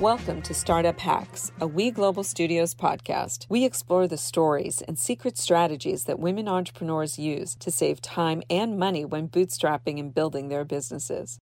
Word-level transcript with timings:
Welcome 0.00 0.40
to 0.42 0.54
Startup 0.54 0.98
Hacks, 0.98 1.52
a 1.60 1.66
We 1.66 1.90
Global 1.90 2.24
Studios 2.24 2.74
podcast. 2.74 3.44
We 3.50 3.66
explore 3.66 4.08
the 4.08 4.16
stories 4.16 4.80
and 4.80 4.98
secret 4.98 5.36
strategies 5.36 6.04
that 6.04 6.18
women 6.18 6.48
entrepreneurs 6.48 7.18
use 7.18 7.54
to 7.56 7.70
save 7.70 8.00
time 8.00 8.42
and 8.48 8.78
money 8.78 9.04
when 9.04 9.28
bootstrapping 9.28 10.00
and 10.00 10.14
building 10.14 10.48
their 10.48 10.64
businesses. 10.64 11.38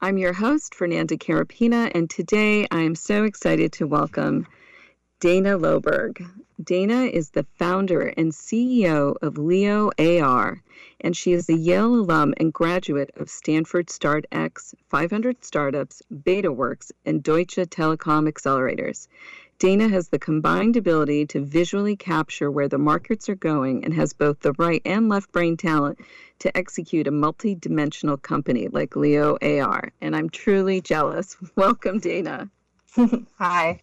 I'm 0.00 0.16
your 0.16 0.32
host, 0.32 0.74
Fernanda 0.74 1.18
Carapina, 1.18 1.90
and 1.94 2.08
today 2.08 2.66
I 2.70 2.80
am 2.80 2.94
so 2.94 3.24
excited 3.24 3.72
to 3.72 3.86
welcome 3.86 4.46
Dana 5.20 5.58
Loberg. 5.58 6.24
Dana 6.62 7.06
is 7.06 7.30
the 7.30 7.44
founder 7.58 8.02
and 8.16 8.30
CEO 8.30 9.16
of 9.20 9.36
Leo 9.36 9.90
AR, 9.98 10.62
and 11.00 11.16
she 11.16 11.32
is 11.32 11.48
a 11.48 11.56
Yale 11.56 11.92
alum 11.92 12.34
and 12.36 12.52
graduate 12.52 13.10
of 13.16 13.28
Stanford 13.28 13.88
StartX, 13.88 14.76
500 14.88 15.44
Startups, 15.44 16.02
BetaWorks, 16.12 16.92
and 17.04 17.20
Deutsche 17.20 17.56
Telekom 17.56 18.28
Accelerators. 18.28 19.08
Dana 19.58 19.88
has 19.88 20.08
the 20.08 20.20
combined 20.20 20.76
ability 20.76 21.26
to 21.26 21.44
visually 21.44 21.96
capture 21.96 22.48
where 22.48 22.68
the 22.68 22.78
markets 22.78 23.28
are 23.28 23.34
going 23.34 23.84
and 23.84 23.94
has 23.94 24.12
both 24.12 24.38
the 24.38 24.52
right 24.52 24.82
and 24.84 25.08
left 25.08 25.32
brain 25.32 25.56
talent 25.56 25.98
to 26.38 26.56
execute 26.56 27.08
a 27.08 27.10
multi-dimensional 27.10 28.18
company 28.18 28.68
like 28.68 28.94
Leo 28.94 29.36
AR. 29.42 29.90
And 30.00 30.14
I'm 30.14 30.30
truly 30.30 30.80
jealous. 30.80 31.36
Welcome, 31.56 31.98
Dana. 31.98 32.48
Hi. 33.38 33.80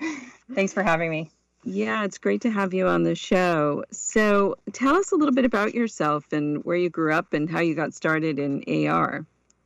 Thanks 0.53 0.73
for 0.73 0.83
having 0.83 1.09
me. 1.09 1.31
Yeah, 1.63 2.03
it's 2.03 2.19
great 2.19 2.41
to 2.41 2.51
have 2.51 2.75
you 2.75 2.87
on 2.87 3.03
the 3.03 3.15
show. 3.15 3.83
So, 3.91 4.55
tell 4.71 4.95
us 4.95 5.11
a 5.11 5.15
little 5.15 5.33
bit 5.33 5.45
about 5.45 5.73
yourself 5.73 6.31
and 6.31 6.63
where 6.63 6.77
you 6.77 6.91
grew 6.91 7.11
up 7.11 7.33
and 7.33 7.49
how 7.49 7.59
you 7.59 7.73
got 7.73 7.93
started 7.95 8.37
in 8.37 8.87
AR. 8.87 9.25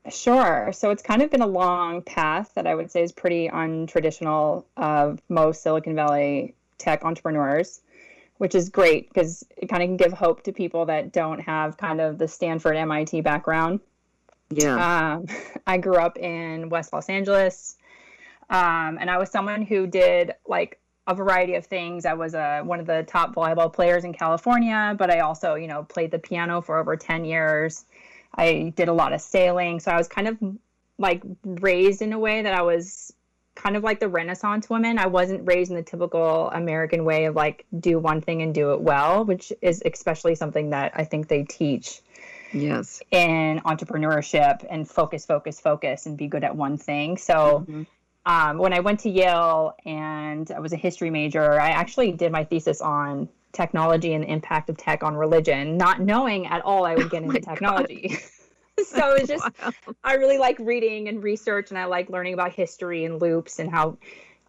Sure. 0.10 0.72
So, 0.72 0.92
it's 0.92 1.04
kind 1.04 1.22
of 1.22 1.30
been 1.30 1.42
a 1.42 1.48
long 1.48 2.02
path 2.02 2.54
that 2.56 2.66
I 2.66 2.74
would 2.74 2.90
say 2.90 3.04
is 3.04 3.12
pretty 3.12 3.50
untraditional 3.50 4.64
of 4.78 5.22
most 5.28 5.62
Silicon 5.62 5.94
Valley 5.94 6.56
tech 6.78 7.04
entrepreneurs, 7.04 7.82
which 8.38 8.56
is 8.56 8.70
great 8.70 9.10
because 9.10 9.46
it 9.58 9.68
kind 9.68 9.84
of 9.84 9.88
can 9.88 9.98
give 9.98 10.14
hope 10.14 10.44
to 10.44 10.54
people 10.54 10.86
that 10.86 11.12
don't 11.12 11.40
have 11.42 11.76
kind 11.76 12.00
of 12.00 12.18
the 12.18 12.30
Stanford 12.30 12.78
MIT 12.78 13.20
background. 13.22 13.82
Yeah. 14.50 15.16
Um, 15.18 15.26
I 15.68 15.78
grew 15.78 15.98
up 15.98 16.18
in 16.18 16.70
West 16.70 16.94
Los 16.94 17.10
Angeles. 17.10 17.76
Um, 18.50 18.98
and 19.00 19.10
I 19.10 19.18
was 19.18 19.30
someone 19.30 19.62
who 19.62 19.86
did 19.88 20.34
like 20.48 20.80
a 21.08 21.14
variety 21.14 21.56
of 21.56 21.66
things. 21.66 22.06
I 22.06 22.14
was 22.14 22.34
a, 22.34 22.40
uh, 22.40 22.64
one 22.64 22.80
of 22.80 22.86
the 22.86 23.04
top 23.08 23.34
volleyball 23.34 23.72
players 23.72 24.04
in 24.04 24.14
California, 24.14 24.96
but 24.98 25.12
I 25.12 25.20
also, 25.20 25.56
you 25.56 25.68
know, 25.68 25.84
played 25.84 26.12
the 26.12 26.20
piano 26.20 26.62
for 26.62 26.78
over 26.78 26.96
10 26.96 27.26
years. 27.26 27.86
I 28.36 28.74
did 28.76 28.90
a 28.90 28.94
lot 28.94 29.14
of 29.14 29.22
sailing. 29.22 29.80
So 29.80 29.92
I 29.92 29.98
was 29.98 30.08
kind 30.08 30.28
of 30.28 30.38
like 31.00 31.24
raised 31.44 32.02
in 32.02 32.14
a 32.14 32.20
way 32.20 32.44
that 32.44 32.54
I 32.54 32.62
was 32.62 33.12
kind 33.56 33.76
of 33.76 33.84
like 33.84 34.00
the 34.00 34.08
Renaissance 34.08 34.70
woman. 34.70 35.00
I 35.00 35.08
wasn't 35.08 35.48
raised 35.48 35.72
in 35.72 35.78
the 35.78 35.84
typical 35.84 36.50
American 36.52 37.04
way 37.06 37.26
of 37.26 37.36
like 37.36 37.66
do 37.80 37.98
one 37.98 38.22
thing 38.22 38.42
and 38.42 38.54
do 38.54 38.74
it 38.74 38.82
well, 38.82 39.26
which 39.26 39.52
is 39.62 39.82
especially 39.86 40.36
something 40.36 40.70
that 40.70 40.92
I 40.96 41.06
think 41.06 41.28
they 41.28 41.44
teach. 41.44 42.02
Yes. 42.54 43.02
In 43.12 43.62
entrepreneurship 43.66 44.66
and 44.70 44.90
focus, 44.90 45.26
focus, 45.26 45.60
focus 45.60 46.06
and 46.06 46.18
be 46.18 46.28
good 46.28 46.44
at 46.44 46.56
one 46.56 46.78
thing. 46.78 47.18
So 47.18 47.66
mm-hmm 47.68 47.84
um, 48.26 48.58
when 48.58 48.74
I 48.74 48.80
went 48.80 49.00
to 49.02 49.10
Yale 49.10 49.76
and 49.86 50.52
I 50.52 50.60
was 50.60 50.74
a 50.74 50.78
history 50.78 51.10
major, 51.10 51.60
I 51.60 51.70
actually 51.70 52.12
did 52.12 52.32
my 52.32 52.44
thesis 52.44 52.82
on 52.82 53.30
technology 53.52 54.14
and 54.14 54.24
the 54.24 54.32
impact 54.32 54.70
of 54.70 54.78
tech 54.78 55.04
on 55.04 55.16
religion, 55.16 55.78
not 55.78 56.02
knowing 56.02 56.46
at 56.48 56.62
all 56.62 56.86
I 56.86 56.96
would 56.96 57.10
get 57.10 57.24
oh 57.24 57.26
into 57.26 57.40
technology. 57.40 58.18
so 58.86 59.14
it's 59.14 59.28
just 59.28 59.44
wow. 59.62 59.72
I 60.04 60.14
really 60.16 60.38
like 60.38 60.58
reading 60.60 61.08
and 61.08 61.24
research, 61.24 61.70
and 61.70 61.80
I 61.80 61.86
like 61.86 62.10
learning 62.10 62.34
about 62.34 62.54
history 62.54 63.06
and 63.06 63.22
loops 63.22 63.60
and 63.60 63.72
how 63.72 63.98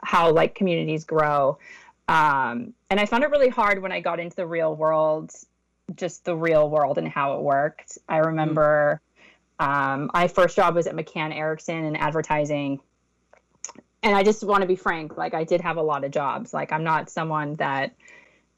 how 0.02 0.32
like 0.32 0.54
communities 0.54 1.04
grow. 1.04 1.58
Um, 2.08 2.74
and 2.90 2.98
I 2.98 3.06
found 3.06 3.22
it 3.22 3.30
really 3.30 3.48
hard 3.48 3.80
when 3.80 3.92
I 3.92 4.00
got 4.00 4.18
into 4.18 4.34
the 4.34 4.46
real 4.46 4.74
world, 4.74 5.32
just 5.94 6.24
the 6.24 6.34
real 6.34 6.68
world 6.68 6.98
and 6.98 7.06
how 7.06 7.36
it 7.36 7.42
worked. 7.42 7.98
I 8.08 8.18
remember 8.18 9.00
mm-hmm. 9.60 9.92
um, 9.92 10.10
my 10.12 10.26
first 10.26 10.56
job 10.56 10.74
was 10.74 10.88
at 10.88 10.96
McCann 10.96 11.34
Erickson 11.34 11.84
in 11.84 11.94
advertising 11.94 12.80
and 14.02 14.16
I 14.16 14.22
just 14.22 14.42
want 14.42 14.62
to 14.62 14.66
be 14.66 14.76
frank, 14.76 15.16
like 15.16 15.34
I 15.34 15.44
did 15.44 15.60
have 15.60 15.76
a 15.76 15.82
lot 15.82 16.04
of 16.04 16.10
jobs. 16.10 16.54
Like 16.54 16.72
I'm 16.72 16.84
not 16.84 17.10
someone 17.10 17.56
that 17.56 17.92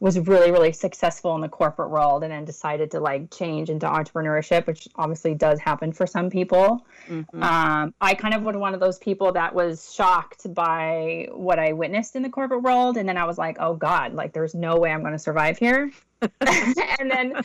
was 0.02 0.18
really 0.18 0.50
really 0.50 0.72
successful 0.72 1.32
in 1.36 1.40
the 1.40 1.48
corporate 1.48 1.88
world 1.88 2.24
and 2.24 2.32
then 2.32 2.44
decided 2.44 2.90
to 2.90 2.98
like 2.98 3.30
change 3.30 3.70
into 3.70 3.86
entrepreneurship 3.86 4.66
which 4.66 4.88
obviously 4.96 5.32
does 5.32 5.60
happen 5.60 5.92
for 5.92 6.08
some 6.08 6.28
people 6.28 6.84
mm-hmm. 7.06 7.40
um, 7.40 7.94
i 8.00 8.12
kind 8.12 8.34
of 8.34 8.42
was 8.42 8.56
one 8.56 8.74
of 8.74 8.80
those 8.80 8.98
people 8.98 9.30
that 9.30 9.54
was 9.54 9.94
shocked 9.94 10.52
by 10.52 11.28
what 11.30 11.60
i 11.60 11.72
witnessed 11.72 12.16
in 12.16 12.22
the 12.22 12.28
corporate 12.28 12.62
world 12.62 12.96
and 12.96 13.08
then 13.08 13.16
i 13.16 13.22
was 13.22 13.38
like 13.38 13.56
oh 13.60 13.74
god 13.74 14.12
like 14.12 14.32
there's 14.32 14.56
no 14.56 14.76
way 14.76 14.90
i'm 14.90 15.02
going 15.02 15.12
to 15.12 15.18
survive 15.20 15.56
here 15.56 15.92
and 16.40 17.08
then 17.08 17.40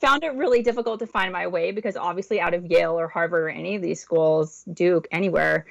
found 0.00 0.24
it 0.24 0.34
really 0.34 0.60
difficult 0.60 0.98
to 0.98 1.06
find 1.06 1.32
my 1.32 1.46
way 1.46 1.70
because 1.70 1.96
obviously 1.96 2.40
out 2.40 2.52
of 2.52 2.66
yale 2.66 2.98
or 2.98 3.06
harvard 3.06 3.44
or 3.44 3.48
any 3.48 3.76
of 3.76 3.82
these 3.82 4.00
schools 4.00 4.64
duke 4.72 5.06
anywhere 5.12 5.66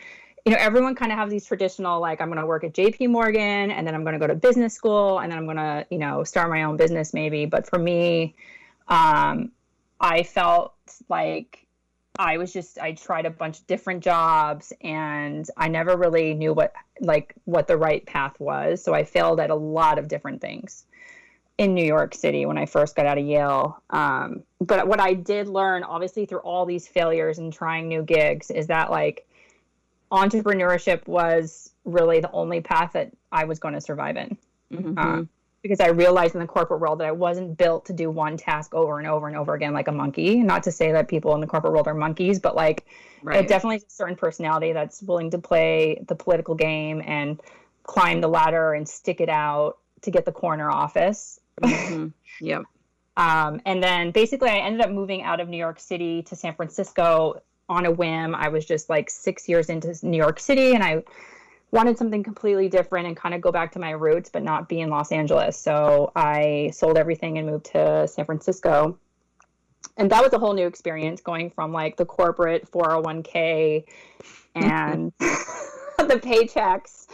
you 0.46 0.52
know, 0.52 0.58
everyone 0.60 0.96
kind 0.96 1.12
of 1.12 1.18
have 1.18 1.30
these 1.30 1.46
traditional, 1.46 2.00
like, 2.00 2.20
I'm 2.20 2.28
going 2.28 2.40
to 2.40 2.46
work 2.46 2.64
at 2.64 2.74
JP 2.74 3.10
Morgan 3.10 3.72
and 3.72 3.86
then 3.86 3.94
I'm 3.94 4.04
going 4.04 4.14
to 4.14 4.20
go 4.20 4.28
to 4.28 4.36
business 4.36 4.74
school 4.74 5.20
and 5.20 5.32
then 5.32 5.38
I'm 5.38 5.46
going 5.46 5.58
to, 5.58 5.86
you 5.90 6.00
know, 6.00 6.24
start 6.24 6.50
my 6.50 6.64
own 6.64 6.78
business 6.78 7.14
maybe. 7.14 7.46
But 7.46 7.68
for 7.68 7.78
me, 7.78 8.36
um, 8.88 9.52
I 10.00 10.24
felt 10.24 10.74
like 11.10 11.68
I 12.18 12.38
was 12.38 12.52
just, 12.52 12.80
I 12.80 12.94
tried 12.94 13.26
a 13.26 13.30
bunch 13.30 13.60
of 13.60 13.68
different 13.68 14.04
jobs 14.04 14.74
and 14.82 15.48
I 15.58 15.68
never 15.68 15.96
really 15.96 16.34
knew 16.34 16.54
what, 16.54 16.74
like, 17.00 17.36
what 17.46 17.68
the 17.68 17.78
right 17.78 18.04
path 18.06 18.40
was. 18.40 18.84
So 18.84 18.96
I 18.96 19.04
failed 19.04 19.40
at 19.40 19.52
a 19.52 19.56
lot 19.56 20.00
of 20.00 20.08
different 20.08 20.42
things 20.42 20.86
in 21.60 21.76
New 21.76 21.86
York 21.86 22.16
City 22.16 22.48
when 22.48 22.58
I 22.58 22.66
first 22.66 22.96
got 22.96 23.06
out 23.06 23.20
of 23.20 23.26
Yale. 23.26 23.82
Um, 23.92 24.42
but 24.60 24.88
what 24.88 25.00
I 25.00 25.14
did 25.14 25.48
learn, 25.48 25.84
obviously, 25.84 26.26
through 26.26 26.40
all 26.40 26.66
these 26.66 26.88
failures 26.88 27.38
and 27.38 27.54
trying 27.54 27.88
new 27.88 28.02
gigs, 28.02 28.50
is 28.50 28.66
that, 28.68 28.90
like, 28.90 29.28
entrepreneurship 30.12 31.08
was 31.08 31.72
really 31.86 32.20
the 32.20 32.32
only 32.32 32.62
path 32.62 32.94
that 32.94 33.12
I 33.32 33.46
was 33.46 33.60
going 33.60 33.74
to 33.74 33.82
survive 33.82 34.18
in. 34.18 34.38
Mm-hmm. 34.72 34.98
Uh, 34.98 35.24
because 35.62 35.80
I 35.80 35.90
realized 35.90 36.34
in 36.34 36.42
the 36.42 36.48
corporate 36.48 36.80
world 36.80 37.00
that 37.00 37.08
I 37.08 37.12
wasn't 37.12 37.58
built 37.58 37.86
to 37.86 37.94
do 37.94 38.10
one 38.10 38.36
task 38.36 38.74
over 38.74 38.98
and 38.98 39.08
over 39.08 39.28
and 39.28 39.38
over 39.38 39.54
again 39.54 39.74
like 39.74 39.88
a 39.88 39.92
monkey. 39.92 40.38
Not 40.38 40.64
to 40.64 40.72
say 40.72 40.92
that 40.92 41.08
people 41.08 41.36
in 41.36 41.42
the 41.42 41.48
corporate 41.48 41.74
world 41.74 41.88
are 41.88 41.94
monkeys, 41.94 42.40
but 42.40 42.56
like 42.56 42.86
right. 43.22 43.48
definitely 43.48 43.78
a 43.78 43.82
certain 43.88 44.16
personality 44.16 44.74
that's 44.74 45.04
willing 45.04 45.30
to 45.32 45.38
play 45.38 46.04
the 46.08 46.16
political 46.16 46.56
game 46.56 47.02
and 47.06 47.40
climb 47.84 48.22
the 48.22 48.28
ladder 48.28 48.74
and 48.74 48.90
stick 48.90 49.22
it 49.22 49.30
out 49.30 49.78
to 50.02 50.12
get 50.12 50.26
the 50.26 50.32
corner 50.32 50.70
office. 50.70 51.40
Mm-hmm. 51.62 52.08
Yep. 52.40 52.64
um, 53.18 53.62
and 53.66 53.84
then 53.84 54.12
basically, 54.12 54.50
I 54.50 54.58
ended 54.58 54.82
up 54.82 54.90
moving 54.90 55.22
out 55.22 55.40
of 55.40 55.48
New 55.48 55.58
York 55.58 55.80
City 55.80 56.24
to 56.24 56.36
San 56.36 56.56
Francisco 56.56 57.42
on 57.72 57.86
a 57.86 57.92
whim. 57.92 58.36
I 58.36 58.50
was 58.50 58.66
just 58.66 58.90
like 58.90 59.10
six 59.10 59.48
years 59.48 59.70
into 59.70 59.96
New 60.04 60.18
York 60.18 60.40
City 60.40 60.74
and 60.74 60.84
I 60.84 61.04
wanted 61.72 61.98
something 61.98 62.22
completely 62.22 62.68
different 62.68 63.08
and 63.08 63.16
kind 63.16 63.34
of 63.34 63.40
go 63.40 63.50
back 63.50 63.72
to 63.72 63.80
my 63.80 63.92
roots, 63.92 64.30
but 64.30 64.44
not 64.44 64.68
be 64.68 64.82
in 64.82 64.90
Los 64.90 65.12
Angeles. 65.12 65.58
So 65.58 66.12
I 66.16 66.72
sold 66.74 66.98
everything 66.98 67.38
and 67.38 67.48
moved 67.48 67.68
to 67.68 68.08
San 68.10 68.26
Francisco. 68.26 69.00
And 69.96 70.12
that 70.12 70.22
was 70.22 70.34
a 70.34 70.40
whole 70.40 70.54
new 70.54 70.68
experience 70.68 71.22
going 71.22 71.50
from 71.50 71.72
like 71.72 71.96
the 71.96 72.06
corporate 72.06 72.70
401k 72.70 73.86
and 74.54 75.14
the 76.08 76.16
paychecks 76.16 77.08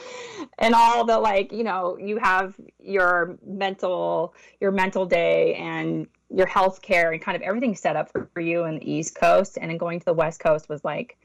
and 0.60 0.74
all 0.74 1.06
the 1.06 1.18
like, 1.18 1.52
you 1.52 1.64
know, 1.64 1.98
you 1.98 2.18
have 2.18 2.56
your 2.80 3.38
mental 3.46 4.34
your 4.60 4.72
mental 4.72 5.06
day 5.06 5.56
and 5.56 6.08
your 6.30 6.48
health 6.48 6.82
care 6.82 7.12
and 7.12 7.22
kind 7.22 7.36
of 7.36 7.42
everything 7.42 7.76
set 7.76 7.96
up 7.96 8.12
for, 8.12 8.30
for 8.34 8.42
you 8.42 8.66
in 8.66 8.76
the 8.76 8.92
East 8.92 9.16
Coast. 9.16 9.58
And 9.60 9.70
then 9.70 9.78
going 9.78 10.00
to 10.00 10.06
the 10.06 10.14
West 10.14 10.40
Coast 10.40 10.70
was 10.70 10.84
like 10.84 11.18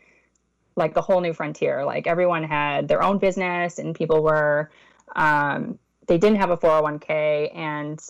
like 0.77 0.95
the 0.95 1.03
whole 1.03 1.21
new 1.21 1.33
frontier. 1.33 1.85
Like 1.85 2.07
everyone 2.07 2.45
had 2.45 2.89
their 2.89 3.03
own 3.03 3.19
business 3.19 3.79
and 3.79 3.95
people 3.95 4.23
were 4.23 4.71
um, 5.15 5.79
they 6.07 6.19
didn't 6.19 6.39
have 6.39 6.51
a 6.51 6.57
401k 6.57 7.57
and 7.57 8.01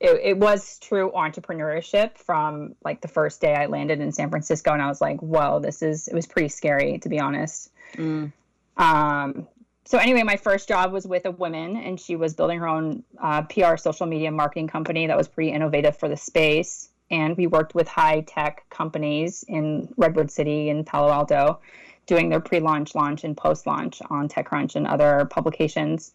it, 0.00 0.20
it 0.22 0.38
was 0.38 0.78
true 0.80 1.12
entrepreneurship 1.14 2.18
from 2.18 2.74
like 2.84 3.00
the 3.00 3.08
first 3.08 3.40
day 3.40 3.54
I 3.54 3.66
landed 3.66 4.00
in 4.00 4.10
San 4.12 4.30
Francisco 4.30 4.72
and 4.72 4.82
I 4.82 4.88
was 4.88 5.00
like, 5.00 5.20
whoa, 5.20 5.60
this 5.60 5.80
is 5.82 6.08
it 6.08 6.14
was 6.14 6.26
pretty 6.26 6.48
scary 6.48 6.98
to 6.98 7.08
be 7.08 7.20
honest. 7.20 7.70
Mm. 7.94 8.32
Um, 8.76 9.46
so 9.84 9.98
anyway, 9.98 10.22
my 10.22 10.36
first 10.36 10.68
job 10.68 10.92
was 10.92 11.06
with 11.06 11.26
a 11.26 11.30
woman, 11.30 11.76
and 11.76 12.00
she 12.00 12.16
was 12.16 12.34
building 12.34 12.58
her 12.60 12.68
own 12.68 13.02
uh, 13.20 13.42
PR 13.42 13.76
social 13.76 14.06
media 14.06 14.30
marketing 14.30 14.68
company 14.68 15.06
that 15.06 15.16
was 15.16 15.28
pretty 15.28 15.50
innovative 15.50 15.96
for 15.96 16.08
the 16.08 16.16
space. 16.16 16.88
And 17.10 17.36
we 17.36 17.46
worked 17.46 17.74
with 17.74 17.88
high 17.88 18.20
tech 18.20 18.64
companies 18.70 19.44
in 19.48 19.92
Redwood 19.96 20.30
City 20.30 20.70
and 20.70 20.86
Palo 20.86 21.12
Alto, 21.12 21.60
doing 22.06 22.30
their 22.30 22.40
pre-launch, 22.40 22.94
launch, 22.94 23.24
and 23.24 23.36
post-launch 23.36 24.00
on 24.08 24.28
TechCrunch 24.28 24.76
and 24.76 24.86
other 24.86 25.26
publications. 25.26 26.14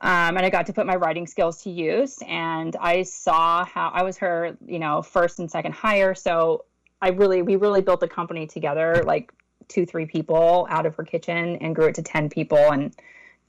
Um, 0.00 0.38
and 0.38 0.46
I 0.46 0.48
got 0.48 0.66
to 0.66 0.72
put 0.72 0.86
my 0.86 0.96
writing 0.96 1.26
skills 1.26 1.62
to 1.64 1.70
use. 1.70 2.18
And 2.26 2.74
I 2.80 3.02
saw 3.02 3.64
how 3.64 3.90
I 3.92 4.02
was 4.02 4.16
her, 4.18 4.56
you 4.66 4.78
know, 4.78 5.02
first 5.02 5.38
and 5.38 5.50
second 5.50 5.74
hire. 5.74 6.14
So 6.14 6.64
I 7.02 7.10
really, 7.10 7.42
we 7.42 7.56
really 7.56 7.82
built 7.82 8.00
the 8.00 8.08
company 8.08 8.46
together, 8.46 9.02
like 9.04 9.32
two, 9.70 9.86
three 9.86 10.04
people 10.04 10.66
out 10.68 10.84
of 10.84 10.94
her 10.96 11.04
kitchen 11.04 11.56
and 11.56 11.74
grew 11.74 11.86
it 11.86 11.94
to 11.94 12.02
10 12.02 12.28
people 12.28 12.58
and 12.58 12.94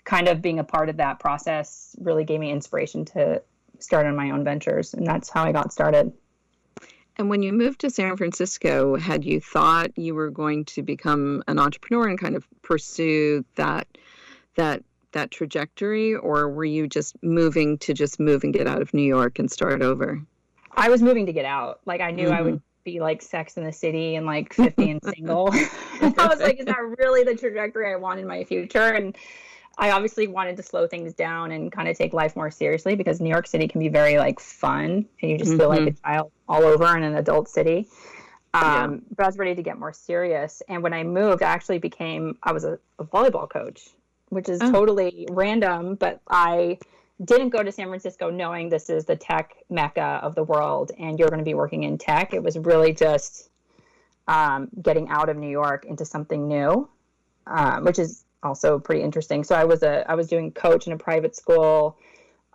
kind 0.06 0.28
of 0.28 0.42
being 0.42 0.60
a 0.60 0.64
part 0.64 0.88
of 0.88 0.98
that 0.98 1.20
process 1.20 1.96
really 2.00 2.24
gave 2.24 2.40
me 2.40 2.52
inspiration 2.52 3.04
to 3.06 3.42
start 3.80 4.06
on 4.06 4.16
my 4.16 4.32
own 4.32 4.44
ventures. 4.44 4.94
And 4.94 5.06
that's 5.06 5.30
how 5.30 5.44
I 5.44 5.52
got 5.52 5.74
started. 5.74 6.14
And 7.18 7.30
when 7.30 7.44
you 7.44 7.52
moved 7.52 7.82
to 7.82 7.90
San 7.90 8.16
Francisco, 8.16 8.96
had 8.96 9.26
you 9.26 9.42
thought 9.42 9.98
you 9.98 10.16
were 10.16 10.30
going 10.30 10.66
to 10.66 10.82
become 10.82 11.44
an 11.48 11.60
entrepreneur 11.60 12.08
and 12.08 12.20
kind 12.20 12.36
of 12.36 12.48
pursue 12.62 13.44
that 13.56 13.88
that 14.56 14.84
that 15.12 15.30
trajectory 15.30 16.16
or 16.16 16.50
were 16.50 16.66
you 16.66 16.88
just 16.88 17.22
moving 17.22 17.78
to 17.80 17.94
just 17.94 18.20
move 18.20 18.44
and 18.44 18.54
get 18.54 18.66
out 18.66 18.82
of 18.82 18.94
New 18.94 19.04
York 19.04 19.40
and 19.40 19.52
start 19.52 19.82
over? 19.82 20.22
I 20.74 20.90
was 20.90 21.02
moving 21.02 21.26
to 21.26 21.34
get 21.34 21.46
out. 21.46 21.82
Like 21.86 22.00
I 22.00 22.12
knew 22.12 22.28
mm-hmm. 22.28 22.34
I 22.34 22.42
would 22.42 22.54
mm-hmm. 22.56 22.71
Be 22.84 23.00
like 23.00 23.22
sex 23.22 23.58
in 23.58 23.64
the 23.64 23.72
city 23.72 24.16
and 24.16 24.26
like 24.26 24.54
50 24.54 24.92
and 24.92 25.02
single. 25.04 25.50
I 25.54 26.28
was 26.30 26.40
like, 26.40 26.60
is 26.60 26.66
that 26.66 26.82
really 26.98 27.24
the 27.24 27.36
trajectory 27.36 27.92
I 27.92 27.96
want 27.96 28.20
in 28.20 28.28
my 28.28 28.44
future? 28.44 28.90
And 28.90 29.16
I 29.78 29.92
obviously 29.92 30.28
wanted 30.28 30.58
to 30.58 30.64
slow 30.64 30.88
things 30.88 31.14
down 31.14 31.52
and 31.52 31.72
kind 31.72 31.88
of 31.88 31.98
take 31.98 32.14
life 32.14 32.36
more 32.36 32.52
seriously 32.52 32.96
because 32.96 33.22
New 33.22 33.30
York 33.30 33.48
City 33.48 33.68
can 33.68 33.80
be 33.80 33.90
very 33.90 34.18
like 34.18 34.40
fun 34.40 35.06
and 35.22 35.32
you 35.32 35.38
just 35.38 35.52
mm-hmm. 35.52 35.60
feel 35.60 35.70
like 35.70 35.80
a 35.80 35.84
mm-hmm. 35.84 36.06
child 36.06 36.32
all 36.48 36.64
over 36.64 36.96
in 36.98 37.04
an 37.04 37.16
adult 37.16 37.50
city. 37.50 37.88
Um, 38.54 38.64
yeah. 38.64 38.98
But 39.16 39.24
I 39.24 39.28
was 39.28 39.38
ready 39.38 39.56
to 39.56 39.64
get 39.64 39.80
more 39.80 39.94
serious. 39.94 40.62
And 40.68 40.84
when 40.84 40.94
I 40.94 41.04
moved, 41.04 41.42
I 41.42 41.48
actually 41.48 41.80
became, 41.80 42.38
I 42.44 42.52
was 42.52 42.64
a, 42.64 42.78
a 43.00 43.06
volleyball 43.06 43.50
coach, 43.50 43.90
which 44.30 44.50
is 44.50 44.60
oh. 44.62 44.72
totally 44.72 45.28
random, 45.32 45.96
but 45.96 46.22
I 46.30 46.80
didn't 47.24 47.50
go 47.50 47.62
to 47.62 47.72
San 47.72 47.88
Francisco 47.88 48.30
knowing 48.30 48.70
this 48.70 48.90
is 48.90 49.06
the 49.06 49.16
tech 49.16 49.56
mecca 49.70 50.20
of 50.24 50.36
the 50.36 50.44
world 50.44 50.92
and 50.98 51.20
you're 51.20 51.30
going 51.30 51.40
to 51.40 51.46
be 51.46 51.54
working 51.54 51.84
in 51.84 51.98
tech. 51.98 52.34
It 52.34 52.42
was 52.42 52.58
really 52.58 52.94
just 52.94 53.50
um, 54.28 54.70
getting 54.82 55.10
out 55.10 55.30
of 55.30 55.38
New 55.38 55.50
York 55.50 55.86
into 55.86 56.06
something 56.06 56.48
new, 56.48 56.88
um, 57.48 57.84
which 57.84 58.00
is 58.00 58.24
also 58.44 58.80
pretty 58.80 59.02
interesting. 59.02 59.44
So 59.44 59.56
I 59.56 59.66
was 59.66 59.84
a 59.84 60.10
I 60.10 60.16
was 60.16 60.28
doing 60.28 60.52
coach 60.52 60.88
in 60.88 60.94
a 60.94 60.98
private 60.98 61.36
school 61.36 61.98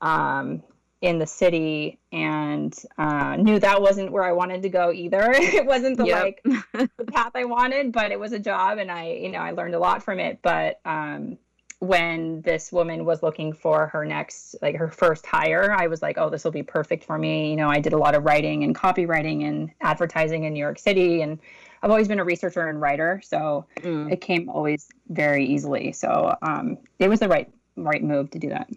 um, 0.00 0.62
in 1.00 1.18
the 1.18 1.26
city 1.26 1.98
and 2.10 2.74
uh, 2.98 3.36
knew 3.36 3.58
that 3.60 3.80
wasn't 3.80 4.10
where 4.10 4.24
I 4.24 4.32
wanted 4.32 4.62
to 4.62 4.68
go 4.68 4.92
either. 4.92 5.30
it 5.32 5.66
wasn't 5.66 5.98
the 5.98 6.06
yep. 6.06 6.22
like 6.22 6.42
the 6.72 7.04
path 7.04 7.32
I 7.34 7.44
wanted, 7.44 7.92
but 7.92 8.10
it 8.10 8.18
was 8.18 8.32
a 8.32 8.38
job 8.38 8.78
and 8.78 8.90
I 8.90 9.12
you 9.12 9.30
know 9.30 9.38
I 9.38 9.52
learned 9.52 9.74
a 9.74 9.78
lot 9.78 10.02
from 10.02 10.18
it. 10.18 10.40
But 10.42 10.80
um, 10.84 11.38
when 11.80 12.40
this 12.40 12.72
woman 12.72 13.04
was 13.04 13.22
looking 13.22 13.52
for 13.52 13.86
her 13.88 14.04
next 14.04 14.56
like 14.62 14.74
her 14.76 14.88
first 14.88 15.26
hire 15.26 15.74
i 15.76 15.86
was 15.86 16.00
like 16.00 16.16
oh 16.16 16.30
this 16.30 16.42
will 16.42 16.50
be 16.50 16.62
perfect 16.62 17.04
for 17.04 17.18
me 17.18 17.50
you 17.50 17.56
know 17.56 17.68
i 17.68 17.78
did 17.78 17.92
a 17.92 17.98
lot 17.98 18.14
of 18.14 18.24
writing 18.24 18.64
and 18.64 18.74
copywriting 18.74 19.46
and 19.46 19.70
advertising 19.82 20.44
in 20.44 20.54
new 20.54 20.60
york 20.60 20.78
city 20.78 21.20
and 21.20 21.38
i've 21.82 21.90
always 21.90 22.08
been 22.08 22.18
a 22.18 22.24
researcher 22.24 22.68
and 22.68 22.80
writer 22.80 23.20
so 23.22 23.66
mm. 23.80 24.10
it 24.10 24.22
came 24.22 24.48
always 24.48 24.88
very 25.10 25.44
easily 25.44 25.92
so 25.92 26.34
um, 26.40 26.78
it 26.98 27.08
was 27.08 27.20
the 27.20 27.28
right 27.28 27.50
right 27.76 28.02
move 28.02 28.30
to 28.30 28.38
do 28.38 28.48
that 28.48 28.70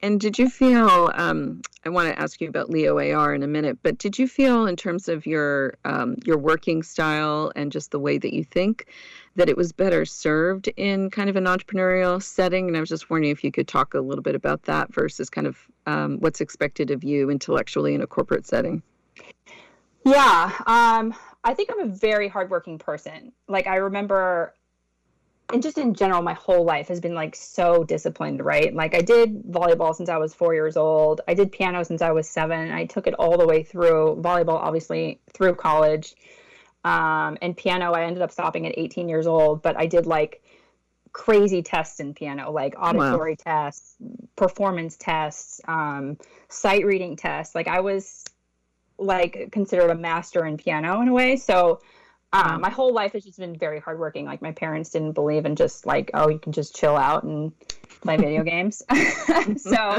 and 0.00 0.20
did 0.20 0.38
you 0.38 0.48
feel? 0.48 1.10
Um, 1.14 1.60
I 1.84 1.88
want 1.88 2.08
to 2.08 2.20
ask 2.20 2.40
you 2.40 2.48
about 2.48 2.70
Leo 2.70 2.98
AR 2.98 3.34
in 3.34 3.42
a 3.42 3.48
minute, 3.48 3.78
but 3.82 3.98
did 3.98 4.18
you 4.18 4.28
feel, 4.28 4.66
in 4.66 4.76
terms 4.76 5.08
of 5.08 5.26
your 5.26 5.76
um, 5.84 6.16
your 6.24 6.38
working 6.38 6.82
style 6.82 7.50
and 7.56 7.72
just 7.72 7.90
the 7.90 7.98
way 7.98 8.18
that 8.18 8.32
you 8.32 8.44
think, 8.44 8.86
that 9.38 9.48
it 9.48 9.56
was 9.56 9.72
better 9.72 10.04
served 10.04 10.68
in 10.76 11.10
kind 11.10 11.30
of 11.30 11.36
an 11.36 11.44
entrepreneurial 11.44 12.22
setting? 12.22 12.68
And 12.68 12.76
I 12.76 12.80
was 12.80 12.88
just 12.88 13.08
wondering 13.08 13.30
if 13.30 13.42
you 13.42 13.50
could 13.50 13.66
talk 13.66 13.94
a 13.94 14.00
little 14.00 14.22
bit 14.22 14.34
about 14.34 14.62
that 14.64 14.92
versus 14.92 15.30
kind 15.30 15.46
of 15.46 15.56
um, 15.86 16.18
what's 16.18 16.40
expected 16.40 16.90
of 16.90 17.02
you 17.02 17.30
intellectually 17.30 17.94
in 17.94 18.02
a 18.02 18.06
corporate 18.06 18.46
setting. 18.46 18.82
Yeah, 20.04 20.52
um, 20.66 21.14
I 21.44 21.54
think 21.54 21.70
I'm 21.72 21.80
a 21.80 21.94
very 21.94 22.28
hardworking 22.28 22.78
person. 22.78 23.32
Like 23.48 23.66
I 23.66 23.76
remember 23.76 24.54
and 25.50 25.62
just 25.62 25.78
in 25.78 25.94
general, 25.94 26.20
my 26.20 26.34
whole 26.34 26.64
life 26.64 26.88
has 26.88 27.00
been 27.00 27.14
like 27.14 27.34
so 27.34 27.82
disciplined, 27.82 28.44
right? 28.44 28.74
Like 28.74 28.94
I 28.94 29.00
did 29.00 29.44
volleyball 29.44 29.94
since 29.94 30.10
I 30.10 30.18
was 30.18 30.34
four 30.34 30.52
years 30.52 30.76
old. 30.76 31.22
I 31.26 31.32
did 31.32 31.52
piano 31.52 31.82
since 31.84 32.02
I 32.02 32.10
was 32.10 32.28
seven. 32.28 32.70
I 32.70 32.84
took 32.84 33.06
it 33.06 33.14
all 33.14 33.38
the 33.38 33.46
way 33.46 33.62
through 33.62 34.20
volleyball, 34.20 34.60
obviously 34.60 35.20
through 35.32 35.54
college. 35.54 36.14
Um, 36.84 37.36
and 37.42 37.56
piano, 37.56 37.92
I 37.92 38.04
ended 38.04 38.22
up 38.22 38.30
stopping 38.30 38.66
at 38.66 38.74
18 38.76 39.08
years 39.08 39.26
old, 39.26 39.62
but 39.62 39.76
I 39.76 39.86
did 39.86 40.06
like 40.06 40.42
crazy 41.12 41.62
tests 41.62 42.00
in 42.00 42.14
piano, 42.14 42.50
like 42.50 42.74
auditory 42.78 43.32
wow. 43.32 43.62
tests, 43.64 43.96
performance 44.36 44.96
tests, 44.96 45.60
um, 45.66 46.16
sight 46.48 46.84
reading 46.84 47.16
tests. 47.16 47.54
Like 47.54 47.68
I 47.68 47.80
was 47.80 48.24
like 48.98 49.48
considered 49.52 49.90
a 49.90 49.94
master 49.94 50.44
in 50.46 50.56
piano 50.56 51.00
in 51.00 51.08
a 51.08 51.12
way. 51.12 51.36
So 51.36 51.80
um, 52.32 52.60
my 52.60 52.70
whole 52.70 52.92
life 52.92 53.12
has 53.12 53.24
just 53.24 53.38
been 53.38 53.56
very 53.56 53.80
hardworking. 53.80 54.26
Like 54.26 54.42
my 54.42 54.52
parents 54.52 54.90
didn't 54.90 55.12
believe 55.12 55.46
in 55.46 55.56
just 55.56 55.86
like, 55.86 56.10
oh, 56.14 56.28
you 56.28 56.38
can 56.38 56.52
just 56.52 56.76
chill 56.76 56.96
out 56.96 57.24
and 57.24 57.52
play 58.02 58.16
video 58.16 58.42
games. 58.44 58.82
so 59.56 59.98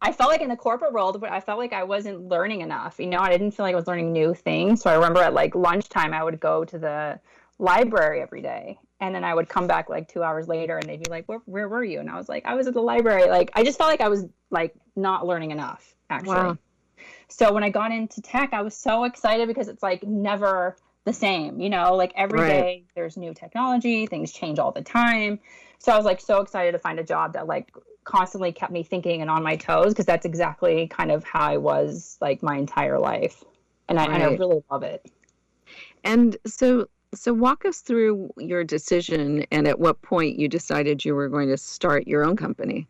I 0.00 0.12
felt 0.12 0.30
like 0.30 0.40
in 0.40 0.48
the 0.48 0.56
corporate 0.56 0.92
world, 0.92 1.20
but 1.20 1.30
I 1.30 1.40
felt 1.40 1.58
like 1.58 1.72
I 1.72 1.84
wasn't 1.84 2.28
learning 2.28 2.60
enough. 2.60 2.98
You 2.98 3.06
know, 3.06 3.18
I 3.18 3.30
didn't 3.30 3.50
feel 3.50 3.64
like 3.64 3.72
I 3.72 3.76
was 3.76 3.86
learning 3.86 4.12
new 4.12 4.34
things. 4.34 4.82
So 4.82 4.90
I 4.90 4.94
remember 4.94 5.20
at 5.20 5.34
like 5.34 5.54
lunchtime, 5.54 6.14
I 6.14 6.22
would 6.22 6.38
go 6.38 6.64
to 6.64 6.78
the 6.78 7.20
library 7.58 8.20
every 8.20 8.42
day. 8.42 8.78
And 9.00 9.14
then 9.14 9.24
I 9.24 9.34
would 9.34 9.48
come 9.48 9.66
back 9.66 9.88
like 9.88 10.08
two 10.08 10.22
hours 10.22 10.48
later 10.48 10.76
and 10.76 10.88
they'd 10.88 11.02
be 11.02 11.10
like, 11.10 11.28
where, 11.28 11.40
where 11.46 11.68
were 11.68 11.84
you? 11.84 12.00
And 12.00 12.10
I 12.10 12.16
was 12.16 12.28
like, 12.28 12.46
I 12.46 12.54
was 12.54 12.66
at 12.66 12.74
the 12.74 12.80
library. 12.80 13.28
Like, 13.28 13.50
I 13.54 13.62
just 13.62 13.78
felt 13.78 13.90
like 13.90 14.00
I 14.00 14.08
was 14.08 14.26
like 14.50 14.74
not 14.96 15.26
learning 15.26 15.50
enough, 15.50 15.94
actually. 16.10 16.36
Wow. 16.36 16.58
So 17.28 17.52
when 17.52 17.62
I 17.62 17.70
got 17.70 17.92
into 17.92 18.20
tech, 18.22 18.52
I 18.52 18.62
was 18.62 18.76
so 18.76 19.04
excited 19.04 19.48
because 19.48 19.68
it's 19.68 19.82
like 19.82 20.02
never– 20.04 20.76
the 21.08 21.12
same, 21.14 21.58
you 21.58 21.70
know, 21.70 21.94
like 21.94 22.12
every 22.16 22.38
right. 22.38 22.48
day 22.48 22.84
there's 22.94 23.16
new 23.16 23.32
technology, 23.32 24.06
things 24.06 24.30
change 24.30 24.58
all 24.58 24.72
the 24.72 24.82
time. 24.82 25.40
So 25.78 25.90
I 25.90 25.96
was 25.96 26.04
like 26.04 26.20
so 26.20 26.42
excited 26.42 26.72
to 26.72 26.78
find 26.78 26.98
a 26.98 27.02
job 27.02 27.32
that 27.32 27.46
like 27.46 27.72
constantly 28.08 28.50
kept 28.50 28.72
me 28.72 28.82
thinking 28.82 29.20
and 29.20 29.30
on 29.30 29.42
my 29.42 29.54
toes 29.54 29.88
because 29.92 30.06
that's 30.06 30.24
exactly 30.24 30.88
kind 30.88 31.12
of 31.12 31.22
how 31.24 31.40
I 31.40 31.58
was 31.58 32.16
like 32.22 32.42
my 32.42 32.56
entire 32.56 32.98
life. 32.98 33.44
And 33.88 34.00
I, 34.00 34.06
right. 34.06 34.14
and 34.14 34.22
I 34.22 34.36
really 34.36 34.62
love 34.70 34.82
it. 34.82 35.10
And 36.04 36.36
so 36.46 36.88
so 37.14 37.32
walk 37.32 37.64
us 37.64 37.80
through 37.80 38.30
your 38.38 38.64
decision 38.64 39.44
and 39.50 39.66
at 39.68 39.78
what 39.78 40.00
point 40.02 40.38
you 40.38 40.48
decided 40.48 41.04
you 41.04 41.14
were 41.14 41.28
going 41.28 41.48
to 41.48 41.56
start 41.56 42.06
your 42.06 42.24
own 42.24 42.36
company. 42.36 42.86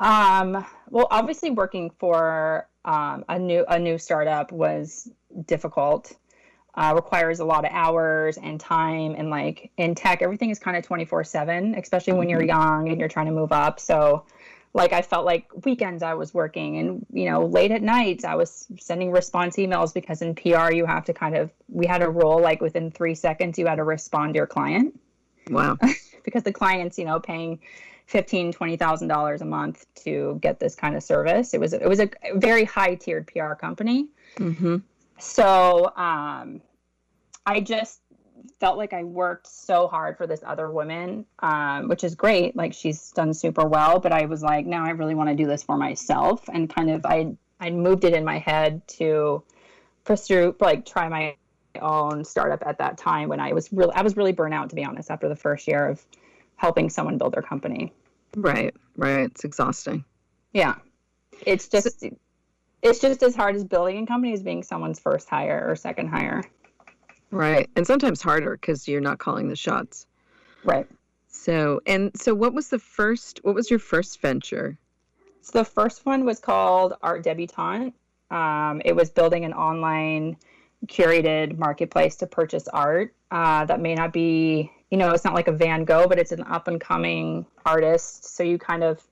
Um, 0.00 0.64
well, 0.90 1.08
obviously 1.10 1.50
working 1.50 1.90
for 1.98 2.68
um, 2.84 3.24
a 3.28 3.38
new 3.38 3.64
a 3.68 3.78
new 3.78 3.96
startup 3.96 4.52
was 4.52 5.10
difficult 5.46 6.14
uh, 6.76 6.92
requires 6.94 7.40
a 7.40 7.44
lot 7.44 7.64
of 7.64 7.70
hours 7.72 8.36
and 8.36 8.60
time 8.60 9.14
and 9.16 9.30
like 9.30 9.70
in 9.76 9.94
tech 9.94 10.22
everything 10.22 10.50
is 10.50 10.58
kind 10.58 10.76
of 10.76 10.84
24 10.84 11.24
7 11.24 11.74
especially 11.76 12.12
when 12.12 12.28
you're 12.28 12.40
mm-hmm. 12.40 12.48
young 12.48 12.88
and 12.88 13.00
you're 13.00 13.08
trying 13.08 13.26
to 13.26 13.32
move 13.32 13.52
up. 13.52 13.80
So 13.80 14.24
like 14.76 14.92
i 14.92 15.00
felt 15.00 15.24
like 15.24 15.48
weekends 15.64 16.02
i 16.02 16.12
was 16.12 16.34
working 16.34 16.76
and 16.76 17.06
you 17.10 17.24
know 17.24 17.46
late 17.46 17.70
at 17.70 17.82
nights 17.82 18.24
i 18.24 18.34
was 18.34 18.66
sending 18.78 19.10
response 19.10 19.56
emails 19.56 19.94
because 19.94 20.20
in 20.20 20.34
pr 20.34 20.70
you 20.70 20.84
have 20.84 21.04
to 21.04 21.14
kind 21.14 21.34
of 21.34 21.50
we 21.68 21.86
had 21.86 22.02
a 22.02 22.10
rule 22.10 22.38
like 22.40 22.60
within 22.60 22.90
three 22.90 23.14
seconds 23.14 23.58
you 23.58 23.66
had 23.66 23.76
to 23.76 23.84
respond 23.84 24.34
to 24.34 24.38
your 24.38 24.46
client. 24.46 24.98
Wow. 25.50 25.78
Because 26.24 26.42
the 26.42 26.52
client's 26.52 26.98
you 26.98 27.04
know 27.04 27.20
paying 27.20 27.60
fifteen 28.06 28.50
twenty 28.52 28.76
thousand 28.76 29.06
dollars 29.06 29.42
a 29.42 29.44
month 29.44 29.86
to 30.02 30.40
get 30.42 30.58
this 30.58 30.74
kind 30.74 30.96
of 30.96 31.04
service. 31.04 31.54
It 31.54 31.60
was 31.60 31.72
it 31.72 31.88
was 31.88 32.00
a 32.00 32.10
very 32.34 32.64
high 32.64 32.96
tiered 32.96 33.28
pr 33.28 33.54
company. 33.54 34.08
Mm-hmm. 34.36 34.78
So 35.20 35.92
um, 35.94 36.60
I 37.46 37.60
just 37.60 38.00
felt 38.60 38.76
like 38.76 38.92
I 38.92 39.04
worked 39.04 39.46
so 39.46 39.86
hard 39.88 40.16
for 40.16 40.26
this 40.26 40.40
other 40.44 40.70
woman, 40.70 41.26
um, 41.40 41.88
which 41.88 42.04
is 42.04 42.14
great. 42.14 42.56
Like 42.56 42.72
she's 42.74 43.10
done 43.12 43.32
super 43.34 43.66
well, 43.66 44.00
but 44.00 44.12
I 44.12 44.26
was 44.26 44.42
like, 44.42 44.66
now 44.66 44.84
I 44.84 44.90
really 44.90 45.14
want 45.14 45.30
to 45.30 45.36
do 45.36 45.46
this 45.46 45.62
for 45.62 45.76
myself, 45.76 46.48
and 46.52 46.68
kind 46.68 46.90
of 46.90 47.06
I 47.06 47.34
I 47.60 47.70
moved 47.70 48.04
it 48.04 48.14
in 48.14 48.24
my 48.24 48.38
head 48.38 48.86
to 48.88 49.42
pursue 50.04 50.54
like 50.60 50.84
try 50.84 51.08
my 51.08 51.36
own 51.80 52.24
startup 52.24 52.62
at 52.66 52.78
that 52.78 52.96
time 52.96 53.28
when 53.28 53.40
I 53.40 53.52
was 53.52 53.72
really 53.72 53.92
I 53.94 54.02
was 54.02 54.16
really 54.16 54.32
burnt 54.32 54.54
out 54.54 54.70
to 54.70 54.76
be 54.76 54.84
honest 54.84 55.10
after 55.10 55.28
the 55.28 55.36
first 55.36 55.68
year 55.68 55.88
of 55.88 56.04
helping 56.56 56.88
someone 56.90 57.18
build 57.18 57.34
their 57.34 57.42
company. 57.42 57.92
Right, 58.34 58.74
right. 58.96 59.20
It's 59.20 59.44
exhausting. 59.44 60.04
Yeah, 60.52 60.76
it's 61.44 61.68
just. 61.68 62.00
So- 62.00 62.16
it's 62.82 63.00
just 63.00 63.22
as 63.22 63.34
hard 63.34 63.56
as 63.56 63.64
building 63.64 64.04
a 64.04 64.06
company 64.06 64.32
as 64.32 64.42
being 64.42 64.62
someone's 64.62 65.00
first 65.00 65.28
hire 65.28 65.64
or 65.66 65.74
second 65.74 66.08
hire. 66.08 66.44
Right. 67.30 67.68
And 67.76 67.86
sometimes 67.86 68.22
harder 68.22 68.52
because 68.52 68.86
you're 68.86 69.00
not 69.00 69.18
calling 69.18 69.48
the 69.48 69.56
shots. 69.56 70.06
Right. 70.64 70.86
So, 71.28 71.80
and 71.86 72.10
so 72.18 72.34
what 72.34 72.54
was 72.54 72.68
the 72.68 72.78
first, 72.78 73.40
what 73.42 73.54
was 73.54 73.70
your 73.70 73.78
first 73.78 74.20
venture? 74.20 74.76
So 75.42 75.58
the 75.58 75.64
first 75.64 76.06
one 76.06 76.24
was 76.24 76.40
called 76.40 76.94
Art 77.02 77.22
Debutante. 77.22 77.92
Um, 78.30 78.82
it 78.84 78.96
was 78.96 79.10
building 79.10 79.44
an 79.44 79.52
online 79.52 80.36
curated 80.86 81.58
marketplace 81.58 82.16
to 82.16 82.26
purchase 82.26 82.68
art 82.68 83.14
uh, 83.30 83.64
that 83.66 83.80
may 83.80 83.94
not 83.94 84.12
be, 84.12 84.72
you 84.90 84.98
know, 84.98 85.10
it's 85.10 85.24
not 85.24 85.34
like 85.34 85.48
a 85.48 85.52
Van 85.52 85.84
Gogh, 85.84 86.08
but 86.08 86.18
it's 86.18 86.32
an 86.32 86.42
up 86.42 86.68
and 86.68 86.80
coming 86.80 87.46
artist. 87.64 88.24
So 88.24 88.42
you 88.42 88.58
kind 88.58 88.82
of 88.82 89.06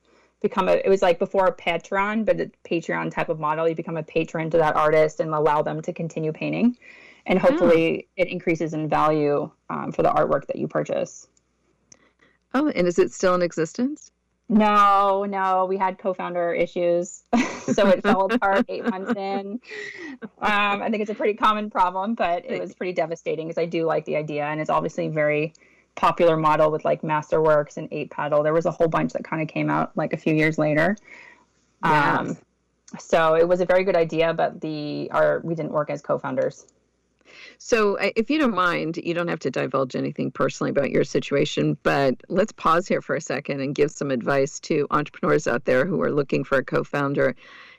become 0.45 0.69
a 0.69 0.73
it 0.73 0.91
was 0.91 1.01
like 1.01 1.19
before 1.19 1.47
a 1.47 1.57
patreon 1.57 2.23
but 2.23 2.39
a 2.39 2.51
patreon 2.69 3.11
type 3.11 3.31
of 3.31 3.41
model 3.41 3.67
you 3.67 3.75
become 3.75 3.97
a 3.97 4.03
patron 4.03 4.51
to 4.51 4.59
that 4.59 4.77
artist 4.77 5.21
and 5.21 5.33
allow 5.33 5.63
them 5.63 5.81
to 5.81 5.91
continue 5.91 6.33
painting 6.33 6.77
and 7.27 7.39
hopefully 7.39 8.07
oh. 8.07 8.23
it 8.23 8.29
increases 8.29 8.75
in 8.75 8.89
value 8.89 9.51
um, 9.71 9.93
for 9.93 10.03
the 10.03 10.11
artwork 10.11 10.47
that 10.47 10.57
you 10.57 10.69
purchase 10.69 11.29
Oh, 12.55 12.69
and 12.69 12.87
is 12.87 12.99
it 12.99 13.13
still 13.13 13.35
in 13.35 13.43
existence? 13.43 14.13
No, 14.49 15.25
no, 15.25 15.65
we 15.65 15.77
had 15.77 15.99
co-founder 15.99 16.53
issues, 16.53 17.25
so 17.73 17.89
it 17.89 18.03
fell 18.03 18.27
apart 18.27 18.67
eight 18.69 18.89
months 18.89 19.13
in. 19.17 19.61
Um, 20.23 20.83
I 20.83 20.89
think 20.91 21.01
it's 21.01 21.11
a 21.11 21.15
pretty 21.15 21.35
common 21.35 21.71
problem, 21.71 22.15
but 22.15 22.45
it 22.45 22.61
was 22.61 22.75
pretty 22.75 22.93
devastating 22.93 23.49
because 23.49 23.61
I 23.61 23.67
do 23.67 23.85
like 23.85 24.05
the 24.05 24.17
idea, 24.17 24.45
and 24.45 24.61
it's 24.61 24.71
obviously 24.71 25.09
very 25.09 25.55
popular 25.97 26.37
model 26.37 26.71
with 26.71 26.85
like 26.85 27.03
Masterworks 27.03 27.77
and 27.77 27.91
8Paddle. 27.91 28.43
There 28.43 28.53
was 28.53 28.67
a 28.67 28.71
whole 28.71 28.89
bunch 28.89 29.15
that 29.15 29.25
kind 29.25 29.41
of 29.43 29.49
came 29.49 29.71
out 29.71 29.97
like 29.97 30.13
a 30.13 30.17
few 30.17 30.35
years 30.35 30.59
later. 30.59 30.97
Yes. 31.85 32.19
Um, 32.19 32.37
so 32.99 33.35
it 33.35 33.49
was 33.49 33.61
a 33.61 33.67
very 33.67 33.83
good 33.83 33.97
idea, 33.97 34.35
but 34.35 34.61
the 34.61 35.09
our 35.11 35.41
we 35.43 35.55
didn't 35.55 35.73
work 35.73 35.91
as 35.91 36.03
co-founders. 36.03 36.67
So, 37.59 37.97
if 38.17 38.31
you 38.31 38.39
don't 38.39 38.55
mind, 38.55 38.97
you 38.97 39.15
don't 39.15 39.29
have 39.29 39.41
to 39.41 39.51
divulge 39.51 39.97
anything 39.97 40.31
personally 40.31 40.71
about 40.71 40.91
your 40.91 41.05
situation, 41.05 41.77
but 41.83 42.15
let's 42.29 42.53
pause 42.53 42.87
here 42.87 43.01
for 43.01 43.17
a 43.17 43.21
second 43.21 43.61
and 43.61 43.75
give 43.75 43.91
some 43.91 44.11
advice 44.11 44.61
to 44.61 44.87
entrepreneurs 44.91 45.47
out 45.47 45.65
there 45.65 45.87
who 45.87 46.01
are 46.03 46.13
looking 46.13 46.45
for 46.45 46.59
a 46.59 46.65
co 46.65 46.85
founder. 46.85 47.35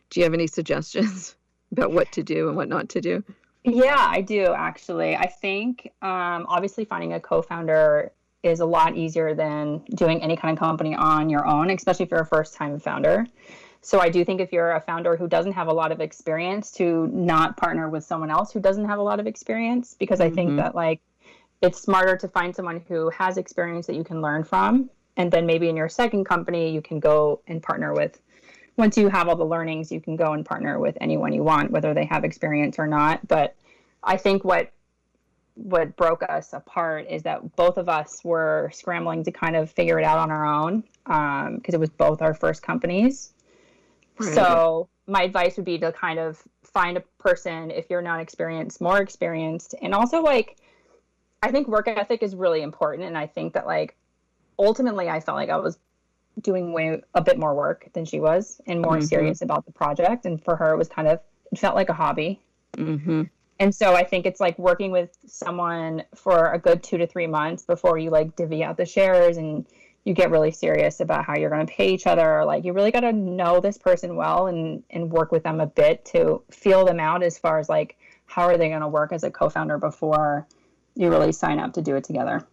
Do 0.09 0.19
you 0.19 0.23
have 0.23 0.33
any 0.33 0.47
suggestions 0.47 1.35
about 1.71 1.91
what 1.91 2.11
to 2.13 2.23
do 2.23 2.47
and 2.47 2.57
what 2.57 2.69
not 2.69 2.89
to 2.89 3.01
do? 3.01 3.23
Yeah, 3.63 3.95
I 3.97 4.21
do 4.21 4.53
actually. 4.53 5.15
I 5.15 5.27
think 5.27 5.91
um, 6.01 6.45
obviously 6.47 6.85
finding 6.85 7.13
a 7.13 7.19
co 7.19 7.41
founder 7.41 8.11
is 8.43 8.59
a 8.59 8.65
lot 8.65 8.95
easier 8.95 9.33
than 9.33 9.79
doing 9.95 10.21
any 10.21 10.37
kind 10.37 10.55
of 10.55 10.59
company 10.59 10.93
on 10.93 11.29
your 11.29 11.47
own, 11.47 11.71
especially 11.71 12.05
if 12.05 12.11
you're 12.11 12.21
a 12.21 12.25
first 12.25 12.53
time 12.53 12.79
founder. 12.79 13.25
So 13.85 13.99
I 13.99 14.09
do 14.09 14.25
think 14.25 14.41
if 14.41 14.51
you're 14.51 14.71
a 14.71 14.81
founder 14.81 15.15
who 15.15 15.27
doesn't 15.27 15.51
have 15.51 15.67
a 15.67 15.73
lot 15.73 15.91
of 15.91 16.01
experience, 16.01 16.71
to 16.71 17.05
not 17.13 17.55
partner 17.55 17.87
with 17.87 18.03
someone 18.03 18.31
else 18.31 18.51
who 18.51 18.59
doesn't 18.59 18.85
have 18.85 18.97
a 18.97 19.03
lot 19.03 19.19
of 19.19 19.27
experience, 19.27 19.93
because 19.93 20.19
I 20.19 20.25
mm-hmm. 20.25 20.35
think 20.35 20.57
that 20.57 20.73
like 20.73 21.01
it's 21.61 21.81
smarter 21.81 22.17
to 22.17 22.27
find 22.27 22.55
someone 22.55 22.81
who 22.87 23.11
has 23.11 23.37
experience 23.37 23.85
that 23.85 23.95
you 23.95 24.03
can 24.03 24.23
learn 24.23 24.43
from, 24.43 24.89
and 25.17 25.31
then 25.31 25.45
maybe 25.45 25.69
in 25.69 25.75
your 25.75 25.87
second 25.87 26.25
company 26.25 26.73
you 26.73 26.81
can 26.81 26.99
go 26.99 27.41
and 27.45 27.61
partner 27.61 27.93
with. 27.93 28.19
Once 28.75 28.97
you 28.97 29.07
have 29.07 29.29
all 29.29 29.35
the 29.35 29.45
learnings, 29.45 29.91
you 29.91 30.01
can 30.01 30.15
go 30.15 30.33
and 30.33 30.43
partner 30.43 30.79
with 30.79 30.97
anyone 30.99 31.31
you 31.31 31.43
want, 31.43 31.69
whether 31.69 31.93
they 31.93 32.05
have 32.05 32.23
experience 32.23 32.79
or 32.79 32.87
not. 32.87 33.27
But 33.27 33.55
I 34.03 34.17
think 34.17 34.43
what 34.43 34.71
what 35.53 35.95
broke 35.95 36.23
us 36.23 36.53
apart 36.53 37.05
is 37.07 37.21
that 37.21 37.55
both 37.55 37.77
of 37.77 37.87
us 37.87 38.21
were 38.23 38.71
scrambling 38.73 39.23
to 39.25 39.31
kind 39.31 39.55
of 39.55 39.69
figure 39.69 39.99
it 39.99 40.03
out 40.03 40.17
on 40.17 40.31
our 40.31 40.43
own 40.43 40.83
because 41.05 41.47
um, 41.47 41.61
it 41.75 41.79
was 41.79 41.91
both 41.91 42.23
our 42.23 42.33
first 42.33 42.63
companies 42.63 43.33
Right. 44.19 44.33
So 44.33 44.89
my 45.07 45.23
advice 45.23 45.57
would 45.57 45.65
be 45.65 45.77
to 45.79 45.91
kind 45.91 46.19
of 46.19 46.41
find 46.63 46.97
a 46.97 47.01
person 47.19 47.71
if 47.71 47.89
you're 47.89 48.01
not 48.01 48.19
experienced, 48.19 48.81
more 48.81 49.01
experienced, 49.01 49.75
and 49.81 49.93
also 49.93 50.21
like 50.21 50.57
I 51.43 51.51
think 51.51 51.67
work 51.67 51.87
ethic 51.87 52.23
is 52.23 52.35
really 52.35 52.61
important, 52.61 53.03
and 53.03 53.17
I 53.17 53.27
think 53.27 53.53
that 53.53 53.65
like 53.65 53.95
ultimately 54.57 55.09
I 55.09 55.19
felt 55.19 55.35
like 55.35 55.49
I 55.49 55.57
was 55.57 55.77
doing 56.41 56.73
way 56.73 57.01
a 57.13 57.21
bit 57.21 57.39
more 57.39 57.53
work 57.53 57.87
than 57.93 58.03
she 58.03 58.19
was 58.19 58.59
and 58.67 58.81
more 58.81 58.97
mm-hmm. 58.97 59.05
serious 59.05 59.41
about 59.41 59.65
the 59.65 59.71
project, 59.71 60.25
and 60.25 60.43
for 60.43 60.55
her 60.55 60.73
it 60.73 60.77
was 60.77 60.89
kind 60.89 61.07
of 61.07 61.19
it 61.51 61.59
felt 61.59 61.75
like 61.75 61.89
a 61.89 61.93
hobby. 61.93 62.41
Mm-hmm. 62.73 63.23
And 63.59 63.73
so 63.73 63.93
I 63.93 64.03
think 64.03 64.25
it's 64.25 64.41
like 64.41 64.59
working 64.59 64.91
with 64.91 65.17
someone 65.25 66.03
for 66.13 66.51
a 66.51 66.59
good 66.59 66.83
two 66.83 66.97
to 66.97 67.07
three 67.07 67.27
months 67.27 67.63
before 67.63 67.97
you 67.97 68.09
like 68.09 68.35
divvy 68.35 68.63
out 68.63 68.75
the 68.75 68.85
shares 68.85 69.37
and 69.37 69.65
you 70.05 70.13
get 70.13 70.31
really 70.31 70.51
serious 70.51 70.99
about 70.99 71.25
how 71.25 71.35
you're 71.35 71.49
going 71.49 71.65
to 71.65 71.73
pay 71.73 71.89
each 71.89 72.07
other 72.07 72.45
like 72.45 72.63
you 72.63 72.71
really 72.71 72.91
got 72.91 73.01
to 73.01 73.11
know 73.11 73.59
this 73.59 73.77
person 73.77 74.15
well 74.15 74.47
and 74.47 74.83
and 74.91 75.11
work 75.11 75.31
with 75.31 75.43
them 75.43 75.59
a 75.59 75.65
bit 75.65 76.05
to 76.05 76.41
feel 76.49 76.85
them 76.85 76.99
out 76.99 77.23
as 77.23 77.37
far 77.37 77.59
as 77.59 77.67
like 77.67 77.97
how 78.27 78.43
are 78.43 78.57
they 78.57 78.69
going 78.69 78.81
to 78.81 78.87
work 78.87 79.11
as 79.11 79.23
a 79.23 79.31
co-founder 79.31 79.77
before 79.77 80.47
you 80.95 81.09
really 81.09 81.31
sign 81.31 81.59
up 81.59 81.73
to 81.73 81.81
do 81.81 81.95
it 81.95 82.03
together 82.03 82.45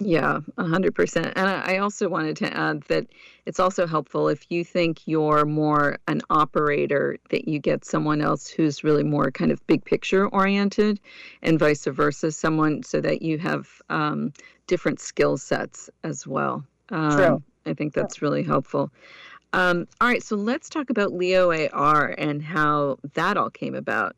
yeah, 0.00 0.40
100%. 0.58 1.32
And 1.36 1.48
I 1.48 1.76
also 1.76 2.08
wanted 2.08 2.36
to 2.38 2.52
add 2.52 2.82
that 2.88 3.06
it's 3.46 3.60
also 3.60 3.86
helpful 3.86 4.28
if 4.28 4.50
you 4.50 4.64
think 4.64 5.06
you're 5.06 5.44
more 5.44 5.98
an 6.08 6.20
operator, 6.30 7.16
that 7.30 7.46
you 7.46 7.60
get 7.60 7.84
someone 7.84 8.20
else 8.20 8.48
who's 8.48 8.82
really 8.82 9.04
more 9.04 9.30
kind 9.30 9.52
of 9.52 9.64
big 9.68 9.84
picture 9.84 10.26
oriented, 10.26 10.98
and 11.42 11.60
vice 11.60 11.84
versa, 11.84 12.32
someone 12.32 12.82
so 12.82 13.00
that 13.02 13.22
you 13.22 13.38
have 13.38 13.68
um, 13.88 14.32
different 14.66 14.98
skill 14.98 15.36
sets 15.36 15.88
as 16.02 16.26
well. 16.26 16.64
Um, 16.90 17.16
True. 17.16 17.42
I 17.66 17.74
think 17.74 17.94
that's 17.94 18.22
really 18.22 18.42
helpful. 18.42 18.90
Um, 19.52 19.86
all 20.00 20.08
right, 20.08 20.22
so 20.22 20.36
let's 20.36 20.68
talk 20.68 20.90
about 20.90 21.12
Leo 21.12 21.52
AR 21.52 22.14
and 22.18 22.42
how 22.42 22.98
that 23.14 23.36
all 23.36 23.50
came 23.50 23.74
about, 23.74 24.16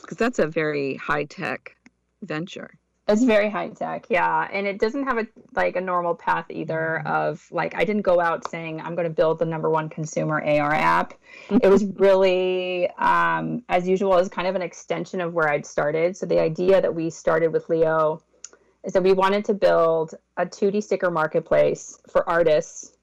because 0.00 0.16
that's 0.16 0.40
a 0.40 0.46
very 0.46 0.96
high 0.96 1.24
tech 1.24 1.76
venture. 2.22 2.74
It's 3.08 3.24
very 3.24 3.50
high 3.50 3.68
tech, 3.68 4.06
yeah, 4.08 4.48
and 4.52 4.66
it 4.66 4.78
doesn't 4.78 5.04
have 5.04 5.18
a 5.18 5.26
like 5.54 5.76
a 5.76 5.80
normal 5.80 6.14
path 6.14 6.46
either. 6.50 7.00
Of 7.06 7.46
like, 7.50 7.74
I 7.76 7.84
didn't 7.84 8.02
go 8.02 8.20
out 8.20 8.48
saying 8.48 8.80
I'm 8.80 8.94
going 8.94 9.08
to 9.08 9.14
build 9.14 9.38
the 9.38 9.44
number 9.44 9.70
one 9.70 9.88
consumer 9.88 10.40
AR 10.40 10.74
app. 10.74 11.14
it 11.50 11.68
was 11.68 11.84
really, 11.96 12.88
um, 12.98 13.62
as 13.68 13.88
usual, 13.88 14.16
is 14.18 14.28
kind 14.28 14.48
of 14.48 14.54
an 14.54 14.62
extension 14.62 15.20
of 15.20 15.34
where 15.34 15.48
I'd 15.48 15.66
started. 15.66 16.16
So 16.16 16.26
the 16.26 16.40
idea 16.40 16.80
that 16.80 16.94
we 16.94 17.10
started 17.10 17.52
with 17.52 17.68
Leo 17.68 18.22
is 18.84 18.92
that 18.92 19.02
we 19.02 19.12
wanted 19.12 19.44
to 19.46 19.54
build 19.54 20.14
a 20.36 20.44
2D 20.44 20.82
sticker 20.82 21.10
marketplace 21.10 21.98
for 22.10 22.28
artists 22.28 22.96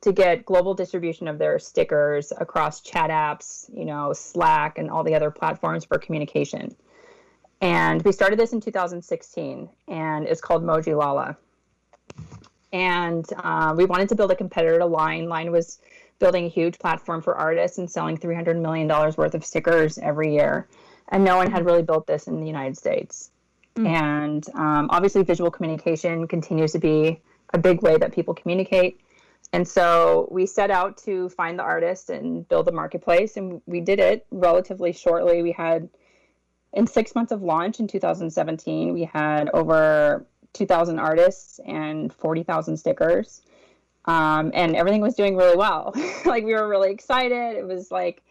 to 0.00 0.12
get 0.12 0.44
global 0.44 0.74
distribution 0.74 1.28
of 1.28 1.38
their 1.38 1.58
stickers 1.58 2.32
across 2.36 2.80
chat 2.80 3.10
apps, 3.10 3.70
you 3.72 3.84
know, 3.84 4.12
Slack 4.12 4.78
and 4.78 4.90
all 4.90 5.04
the 5.04 5.14
other 5.14 5.30
platforms 5.30 5.84
for 5.84 5.98
communication. 5.98 6.74
And 7.60 8.02
we 8.02 8.10
started 8.10 8.38
this 8.38 8.52
in 8.52 8.60
2016, 8.60 9.68
and 9.86 10.26
it's 10.26 10.40
called 10.40 10.64
Mojilala. 10.64 11.36
And 12.72 13.24
uh, 13.36 13.74
we 13.76 13.84
wanted 13.84 14.08
to 14.08 14.16
build 14.16 14.32
a 14.32 14.36
competitor 14.36 14.80
to 14.80 14.86
Line. 14.86 15.28
Line 15.28 15.52
was 15.52 15.78
building 16.18 16.46
a 16.46 16.48
huge 16.48 16.80
platform 16.80 17.22
for 17.22 17.36
artists 17.36 17.78
and 17.78 17.88
selling 17.88 18.18
$300 18.18 18.60
million 18.60 18.88
worth 18.88 19.34
of 19.34 19.44
stickers 19.44 19.98
every 19.98 20.34
year. 20.34 20.66
And 21.10 21.22
no 21.22 21.36
one 21.36 21.50
had 21.50 21.64
really 21.64 21.82
built 21.82 22.08
this 22.08 22.26
in 22.26 22.40
the 22.40 22.46
United 22.46 22.76
States. 22.76 23.30
Mm. 23.76 23.86
And 23.86 24.48
um, 24.54 24.88
obviously, 24.90 25.22
visual 25.22 25.50
communication 25.50 26.28
continues 26.28 26.72
to 26.72 26.78
be 26.78 27.20
a 27.52 27.58
big 27.58 27.82
way 27.82 27.96
that 27.96 28.12
people 28.12 28.34
communicate. 28.34 29.00
And 29.52 29.68
so 29.68 30.28
we 30.30 30.46
set 30.46 30.70
out 30.70 30.96
to 30.98 31.28
find 31.30 31.58
the 31.58 31.62
artist 31.62 32.08
and 32.08 32.48
build 32.48 32.66
the 32.66 32.72
marketplace, 32.72 33.36
and 33.36 33.60
we 33.66 33.80
did 33.80 33.98
it 33.98 34.26
relatively 34.30 34.92
shortly. 34.92 35.42
We 35.42 35.52
had, 35.52 35.88
in 36.72 36.86
six 36.86 37.14
months 37.14 37.32
of 37.32 37.42
launch 37.42 37.78
in 37.78 37.86
2017, 37.86 38.94
we 38.94 39.04
had 39.04 39.50
over 39.52 40.26
2,000 40.54 40.98
artists 40.98 41.60
and 41.66 42.12
40,000 42.12 42.76
stickers. 42.76 43.42
Um, 44.04 44.50
and 44.54 44.74
everything 44.74 45.00
was 45.00 45.14
doing 45.14 45.36
really 45.36 45.56
well. 45.56 45.92
like 46.24 46.44
we 46.44 46.54
were 46.54 46.68
really 46.68 46.90
excited. 46.90 47.56
It 47.56 47.66
was 47.66 47.90
like 47.90 48.22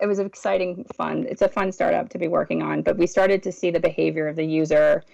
it 0.00 0.06
was 0.06 0.18
exciting 0.18 0.84
fun 0.94 1.26
it's 1.28 1.42
a 1.42 1.48
fun 1.48 1.70
startup 1.70 2.08
to 2.08 2.18
be 2.18 2.28
working 2.28 2.62
on 2.62 2.82
but 2.82 2.96
we 2.96 3.06
started 3.06 3.42
to 3.42 3.52
see 3.52 3.70
the 3.70 3.80
behavior 3.80 4.28
of 4.28 4.36
the 4.36 4.44
user 4.44 5.04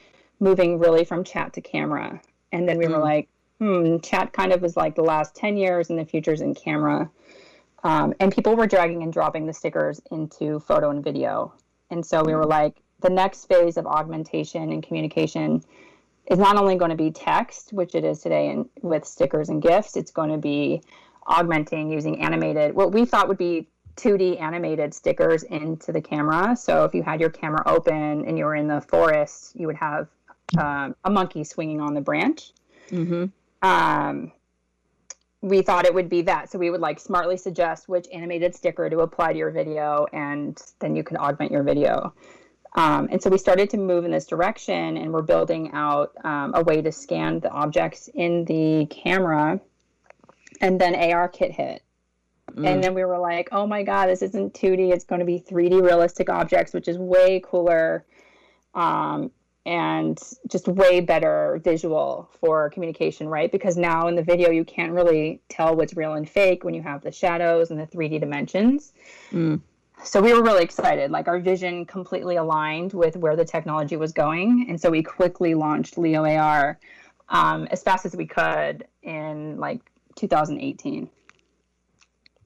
moving 0.41 0.79
really 0.79 1.05
from 1.05 1.25
chat 1.25 1.53
to 1.53 1.61
camera 1.61 2.21
and 2.53 2.69
then 2.69 2.79
we 2.79 2.87
mm. 2.87 2.91
were 2.91 2.99
like 2.99 3.29
hmm 3.59 3.99
chat 3.99 4.33
kind 4.33 4.53
of 4.53 4.63
was 4.63 4.77
like 4.77 4.95
the 4.95 5.03
last 5.03 5.35
10 5.35 5.57
years 5.57 5.91
and 5.91 5.99
the 5.99 6.05
future's 6.05 6.41
in 6.41 6.55
camera 6.55 7.11
um, 7.85 8.15
and 8.21 8.35
people 8.35 8.57
were 8.57 8.67
dragging 8.67 9.03
and 9.03 9.13
dropping 9.13 9.47
the 9.47 9.53
stickers 9.53 10.01
into 10.11 10.61
photo 10.61 10.91
and 10.91 11.03
video 11.03 11.53
and 11.91 12.05
so 12.05 12.23
we 12.23 12.35
were 12.35 12.45
mm. 12.45 12.51
like 12.51 12.83
the 13.01 13.11
next 13.11 13.47
phase 13.47 13.77
of 13.77 13.87
augmentation 13.87 14.73
and 14.73 14.83
communication 14.83 15.63
is 16.31 16.39
not 16.39 16.57
only 16.57 16.77
going 16.77 16.91
to 16.91 16.97
be 16.97 17.11
text 17.11 17.73
which 17.73 17.95
it 17.95 18.05
is 18.05 18.21
today 18.21 18.51
and 18.51 18.69
with 18.83 19.05
stickers 19.05 19.49
and 19.49 19.63
gifs 19.63 19.97
it's 19.97 20.11
going 20.11 20.31
to 20.31 20.39
be 20.39 20.83
augmenting 21.27 21.91
using 21.91 22.23
animated 22.23 22.75
what 22.75 22.93
we 22.93 23.05
thought 23.05 23.27
would 23.27 23.39
be 23.39 23.67
2D 23.97 24.41
animated 24.41 24.93
stickers 24.93 25.43
into 25.45 25.93
the 25.93 26.01
camera. 26.01 26.55
So 26.57 26.85
if 26.85 26.95
you 26.95 27.03
had 27.03 27.21
your 27.21 27.31
camera 27.31 27.63
open 27.67 28.25
and 28.27 28.39
you 28.39 28.45
were 28.45 28.55
in 28.55 28.69
the 28.69 28.81
forest, 28.81 29.53
you 29.55 29.67
would 29.67 29.77
have 29.77 30.09
um, 30.59 30.95
a 31.05 31.11
monkey 31.11 31.45
swinging 31.45 31.81
on 31.81 31.95
the 31.95 32.01
branch. 32.01 32.53
Mm-hmm. 32.91 33.27
Um, 33.67 34.33
we 35.41 35.63
thought 35.63 35.87
it 35.87 35.95
would 35.95 36.09
be 36.09 36.23
that. 36.23 36.51
So 36.51 36.59
we 36.59 36.71
would 36.71 36.81
like 36.81 36.99
smartly 36.99 37.37
suggest 37.37 37.89
which 37.89 38.07
animated 38.13 38.55
sticker 38.55 38.91
to 38.91 39.01
apply 39.01 39.33
to 39.33 39.39
your 39.39 39.51
video, 39.51 40.07
and 40.13 40.61
then 40.81 40.97
you 40.97 41.05
can 41.05 41.17
augment 41.17 41.53
your 41.53 41.63
video. 41.63 42.13
Um, 42.75 43.09
and 43.11 43.23
so 43.23 43.31
we 43.31 43.39
started 43.39 43.71
to 43.71 43.79
move 43.79 44.05
in 44.05 44.11
this 44.11 44.27
direction, 44.27 44.97
and 44.97 45.13
we're 45.13 45.23
building 45.23 45.71
out 45.73 46.13
um, 46.25 46.53
a 46.55 46.63
way 46.63 46.83
to 46.83 46.93
scan 46.93 47.41
the 47.41 47.51
objects 47.51 48.09
in 48.15 48.45
the 48.45 48.87
camera. 48.87 49.61
And 50.61 50.81
then 50.81 50.95
ARKit 50.95 51.53
hit. 51.53 51.83
Mm. 52.57 52.67
And 52.67 52.85
then 52.85 52.95
we 52.95 53.05
were 53.05 53.19
like, 53.19 53.49
oh 53.53 53.67
my 53.67 53.83
God, 53.83 54.07
this 54.09 54.23
isn't 54.23 54.55
2D. 54.55 54.93
It's 54.93 55.05
going 55.05 55.21
to 55.21 55.27
be 55.27 55.39
3D 55.39 55.83
realistic 55.83 56.31
objects, 56.31 56.73
which 56.73 56.89
is 56.89 56.99
way 56.99 57.41
cooler 57.45 58.05
um, 58.75 59.31
and 59.67 60.19
just 60.49 60.69
way 60.69 61.01
better 61.01 61.61
visual 61.63 62.31
for 62.41 62.71
communication, 62.71 63.29
right? 63.29 63.51
Because 63.51 63.77
now 63.77 64.07
in 64.09 64.15
the 64.15 64.23
video, 64.23 64.51
you 64.51 64.65
can't 64.65 64.93
really 64.93 65.41
tell 65.49 65.77
what's 65.77 65.97
real 65.97 66.15
and 66.15 66.29
fake 66.29 66.65
when 66.65 66.73
you 66.73 66.83
have 66.83 67.03
the 67.03 67.13
shadows 67.13 67.71
and 67.71 67.79
the 67.79 67.87
3D 67.87 68.21
dimensions. 68.21 68.93
Mm. 69.33 69.61
So 70.05 70.21
we 70.21 70.33
were 70.33 70.43
really 70.43 70.63
excited. 70.63 71.11
Like 71.11 71.27
our 71.27 71.41
vision 71.41 71.85
completely 71.85 72.37
aligned 72.37 72.93
with 72.93 73.17
where 73.17 73.35
the 73.35 73.45
technology 73.45 73.97
was 73.97 74.13
going. 74.13 74.67
And 74.69 74.81
so 74.81 74.91
we 74.91 75.03
quickly 75.03 75.55
launched 75.55 75.99
Leo 75.99 76.25
AR 76.25 76.79
um, 77.29 77.67
as 77.71 77.83
fast 77.83 78.07
as 78.07 78.15
we 78.15 78.27
could 78.27 78.87
in 79.03 79.59
like 79.59 79.81
2018. 80.15 81.09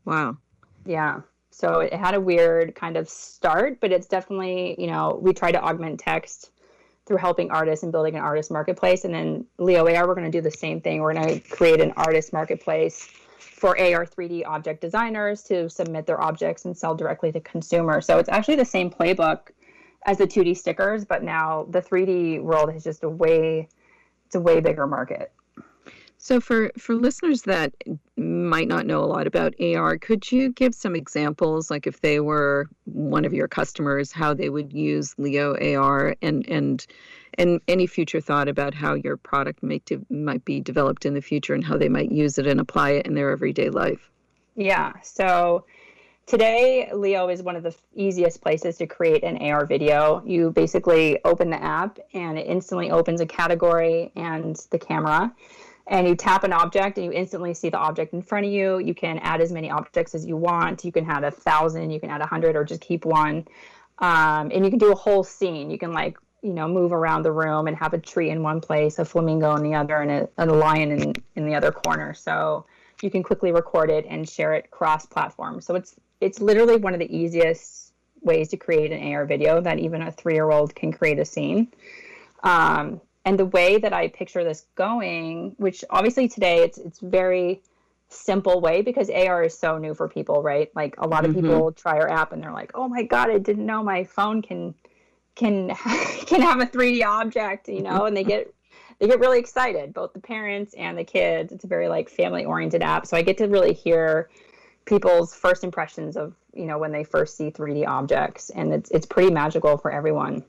Wow. 0.05 0.37
Yeah. 0.85 1.21
So 1.51 1.81
it 1.81 1.93
had 1.93 2.15
a 2.15 2.21
weird 2.21 2.75
kind 2.75 2.97
of 2.97 3.09
start, 3.09 3.81
but 3.81 3.93
it's 3.93 4.07
definitely, 4.07 4.77
you 4.79 4.87
know, 4.87 5.19
we 5.21 5.33
try 5.33 5.53
to 5.53 5.63
augment 5.63 6.01
text 6.01 6.51
through 7.07 7.17
helping 7.17 7.51
artists 7.51 7.83
and 7.83 7.91
building 7.91 8.15
an 8.15 8.23
artist 8.23 8.51
marketplace. 8.51 9.05
And 9.05 9.13
then 9.13 9.47
Leo 9.59 9.87
AR, 9.87 10.07
we're 10.07 10.15
going 10.15 10.31
to 10.31 10.37
do 10.37 10.41
the 10.41 10.51
same 10.51 10.81
thing. 10.81 11.01
We're 11.01 11.15
going 11.15 11.41
to 11.41 11.49
create 11.49 11.81
an 11.81 11.93
artist 11.97 12.33
marketplace 12.33 13.09
for 13.39 13.71
AR 13.79 14.07
3D 14.07 14.47
object 14.47 14.81
designers 14.81 15.43
to 15.45 15.69
submit 15.69 16.07
their 16.07 16.21
objects 16.21 16.65
and 16.65 16.77
sell 16.77 16.95
directly 16.95 17.33
to 17.33 17.41
consumers. 17.41 18.07
So 18.07 18.19
it's 18.19 18.29
actually 18.29 18.57
the 18.57 18.65
same 18.65 18.91
playbook 18.91 19.51
as 20.07 20.19
the 20.19 20.27
2D 20.27 20.57
stickers, 20.57 21.05
but 21.05 21.23
now 21.23 21.67
the 21.69 21.83
3D 21.83 22.43
world 22.43 22.75
is 22.75 22.85
just 22.85 23.03
a 23.03 23.09
way 23.09 23.69
it's 24.31 24.37
a 24.37 24.41
way 24.41 24.61
bigger 24.61 24.87
market. 24.87 25.33
So 26.23 26.39
for 26.39 26.71
for 26.77 26.95
listeners 26.95 27.43
that 27.43 27.73
might 28.19 28.69
not 28.69 28.85
know 28.85 29.03
a 29.03 29.07
lot 29.07 29.27
about 29.27 29.55
AR, 29.59 29.97
could 29.97 30.31
you 30.31 30.53
give 30.53 30.75
some 30.75 30.95
examples 30.95 31.71
like 31.71 31.87
if 31.87 32.03
they 32.03 32.21
were 32.21 32.69
one 32.85 33.25
of 33.25 33.33
your 33.33 33.49
customers 33.49 34.13
how 34.13 34.35
they 34.35 34.51
would 34.51 34.71
use 34.71 35.15
Leo 35.17 35.57
AR 35.57 36.15
and 36.21 36.47
and 36.47 36.87
and 37.39 37.59
any 37.69 37.87
future 37.87 38.21
thought 38.21 38.49
about 38.49 38.75
how 38.75 38.93
your 38.93 39.17
product 39.17 39.63
might 39.63 39.83
de- 39.87 40.05
might 40.11 40.45
be 40.45 40.61
developed 40.61 41.07
in 41.07 41.15
the 41.15 41.23
future 41.23 41.55
and 41.55 41.65
how 41.65 41.79
they 41.79 41.89
might 41.89 42.13
use 42.13 42.37
it 42.37 42.47
and 42.47 42.61
apply 42.61 42.91
it 42.91 43.07
in 43.07 43.15
their 43.15 43.31
everyday 43.31 43.71
life? 43.71 44.11
Yeah. 44.57 44.93
So 45.03 45.65
today 46.27 46.91
Leo 46.93 47.31
is 47.31 47.43
one 47.43 47.57
of 47.57 47.63
the 47.63 47.75
easiest 47.95 48.43
places 48.43 48.77
to 48.77 48.87
create 48.87 49.25
an 49.25 49.39
AR 49.39 49.65
video. 49.65 50.23
You 50.27 50.51
basically 50.51 51.19
open 51.25 51.49
the 51.49 51.63
app 51.63 51.99
and 52.13 52.39
it 52.39 52.47
instantly 52.47 52.91
opens 52.91 53.23
a 53.23 53.27
category 53.27 54.13
and 54.17 54.55
the 54.71 54.79
camera 54.79 55.35
and 55.91 56.07
you 56.07 56.15
tap 56.15 56.45
an 56.45 56.53
object 56.53 56.97
and 56.97 57.05
you 57.05 57.13
instantly 57.13 57.53
see 57.53 57.69
the 57.69 57.77
object 57.77 58.15
in 58.15 58.23
front 58.23 58.47
of 58.47 58.53
you. 58.53 58.79
You 58.79 58.95
can 58.95 59.19
add 59.19 59.41
as 59.41 59.51
many 59.51 59.71
objects 59.71 60.15
as 60.15 60.25
you 60.25 60.37
want. 60.37 60.85
You 60.85 60.93
can 60.93 61.11
add 61.11 61.25
a 61.25 61.33
thousand, 61.33 61.91
you 61.91 61.99
can 61.99 62.11
add 62.11 62.21
a 62.21 62.27
hundred, 62.27 62.55
or 62.55 62.65
just 62.65 62.81
keep 62.81 63.05
one. 63.05 63.47
Um, 63.99 64.51
and 64.55 64.65
you 64.65 64.71
can 64.71 64.79
do 64.79 64.93
a 64.93 64.95
whole 64.95 65.25
scene. 65.25 65.69
You 65.69 65.79
can 65.79 65.93
like 65.93 66.17
you 66.43 66.55
know 66.55 66.69
move 66.69 66.93
around 66.93 67.23
the 67.25 67.33
room 67.33 67.67
and 67.67 67.77
have 67.77 67.93
a 67.93 67.99
tree 67.99 68.31
in 68.31 68.43
one 68.43 68.61
place, 68.61 69.01
a 69.01 69.05
flamingo 69.05 69.57
in 69.57 69.65
the 69.65 69.75
other, 69.75 69.97
and 69.97 70.11
a, 70.11 70.29
and 70.39 70.51
a 70.51 70.55
lion 70.55 70.93
in 70.93 71.13
in 71.35 71.45
the 71.45 71.57
other 71.57 71.73
corner. 71.73 72.15
So 72.15 72.65
you 73.03 73.11
can 73.11 73.25
quickly 73.25 73.51
record 73.51 73.91
it 73.91 74.07
and 74.09 74.29
share 74.29 74.55
it 74.55 74.71
cross-platform. 74.71 75.61
So 75.61 75.75
it's 75.75 75.97
it's 76.21 76.41
literally 76.41 76.77
one 76.77 76.95
of 76.95 77.01
the 77.01 77.15
easiest 77.15 77.93
ways 78.23 78.49
to 78.51 78.57
create 78.57 78.93
an 78.93 79.13
AR 79.13 79.25
video 79.25 79.61
that 79.61 79.81
even 79.81 80.03
a 80.03 80.13
three-year-old 80.13 80.75
can 80.77 80.93
create 80.93 81.19
a 81.19 81.25
scene. 81.25 81.73
Um, 82.45 83.01
and 83.25 83.39
the 83.39 83.47
way 83.47 83.79
that 83.79 83.93
I 83.93 84.09
picture 84.09 84.45
this 84.45 84.67
going, 84.77 85.55
which 85.59 85.85
obviously 85.91 86.29
today 86.29 86.63
it's 86.63 86.79
it's 86.79 87.01
very 87.01 87.63
simple 88.09 88.61
way 88.61 88.83
because 88.83 89.09
AR 89.09 89.45
is 89.45 89.57
so 89.57 89.79
new 89.79 89.95
for 89.95 90.09
people, 90.09 90.43
right? 90.43 90.71
Like 90.75 90.97
a 90.99 91.07
lot 91.07 91.25
of 91.25 91.33
mm-hmm. 91.33 91.47
people 91.47 91.73
try 91.73 91.99
our 91.99 92.11
app 92.11 92.33
and 92.33 92.43
they're 92.43 92.53
like, 92.53 92.73
"Oh 92.75 92.89
my 92.89 93.03
god, 93.03 93.31
I 93.31 93.39
didn't 93.39 93.67
know 93.67 93.83
my 93.83 94.05
phone 94.05 94.43
can 94.43 94.75
can 95.35 95.69
can 96.27 96.41
have 96.41 96.61
a 96.61 96.67
3D 96.67 97.05
object," 97.05 97.69
you 97.69 97.83
know, 97.83 98.07
and 98.07 98.17
they 98.17 98.25
get 98.25 98.53
they 98.99 99.07
get 99.07 99.21
really 99.21 99.39
excited, 99.39 99.95
both 99.95 100.13
the 100.13 100.21
parents 100.21 100.75
and 100.75 100.97
the 100.97 101.05
kids. 101.05 101.53
It's 101.53 101.65
a 101.65 101.69
very 101.69 101.89
like 101.89 102.09
family 102.09 102.45
oriented 102.45 102.83
app, 102.83 103.07
so 103.07 103.17
I 103.17 103.23
get 103.23 103.39
to 103.39 103.47
really 103.47 103.73
hear 103.73 104.29
people's 104.87 105.35
first 105.35 105.63
impressions 105.63 106.17
of 106.17 106.35
you 106.55 106.67
know 106.67 106.79
when 106.79 106.93
they 106.93 107.05
first 107.05 107.37
see 107.37 107.51
3D 107.51 107.87
objects, 107.87 108.51
and 108.51 108.73
it's 108.73 108.91
it's 108.91 109.07
pretty 109.07 109.31
magical 109.31 109.77
for 109.77 109.91
everyone. 109.93 110.45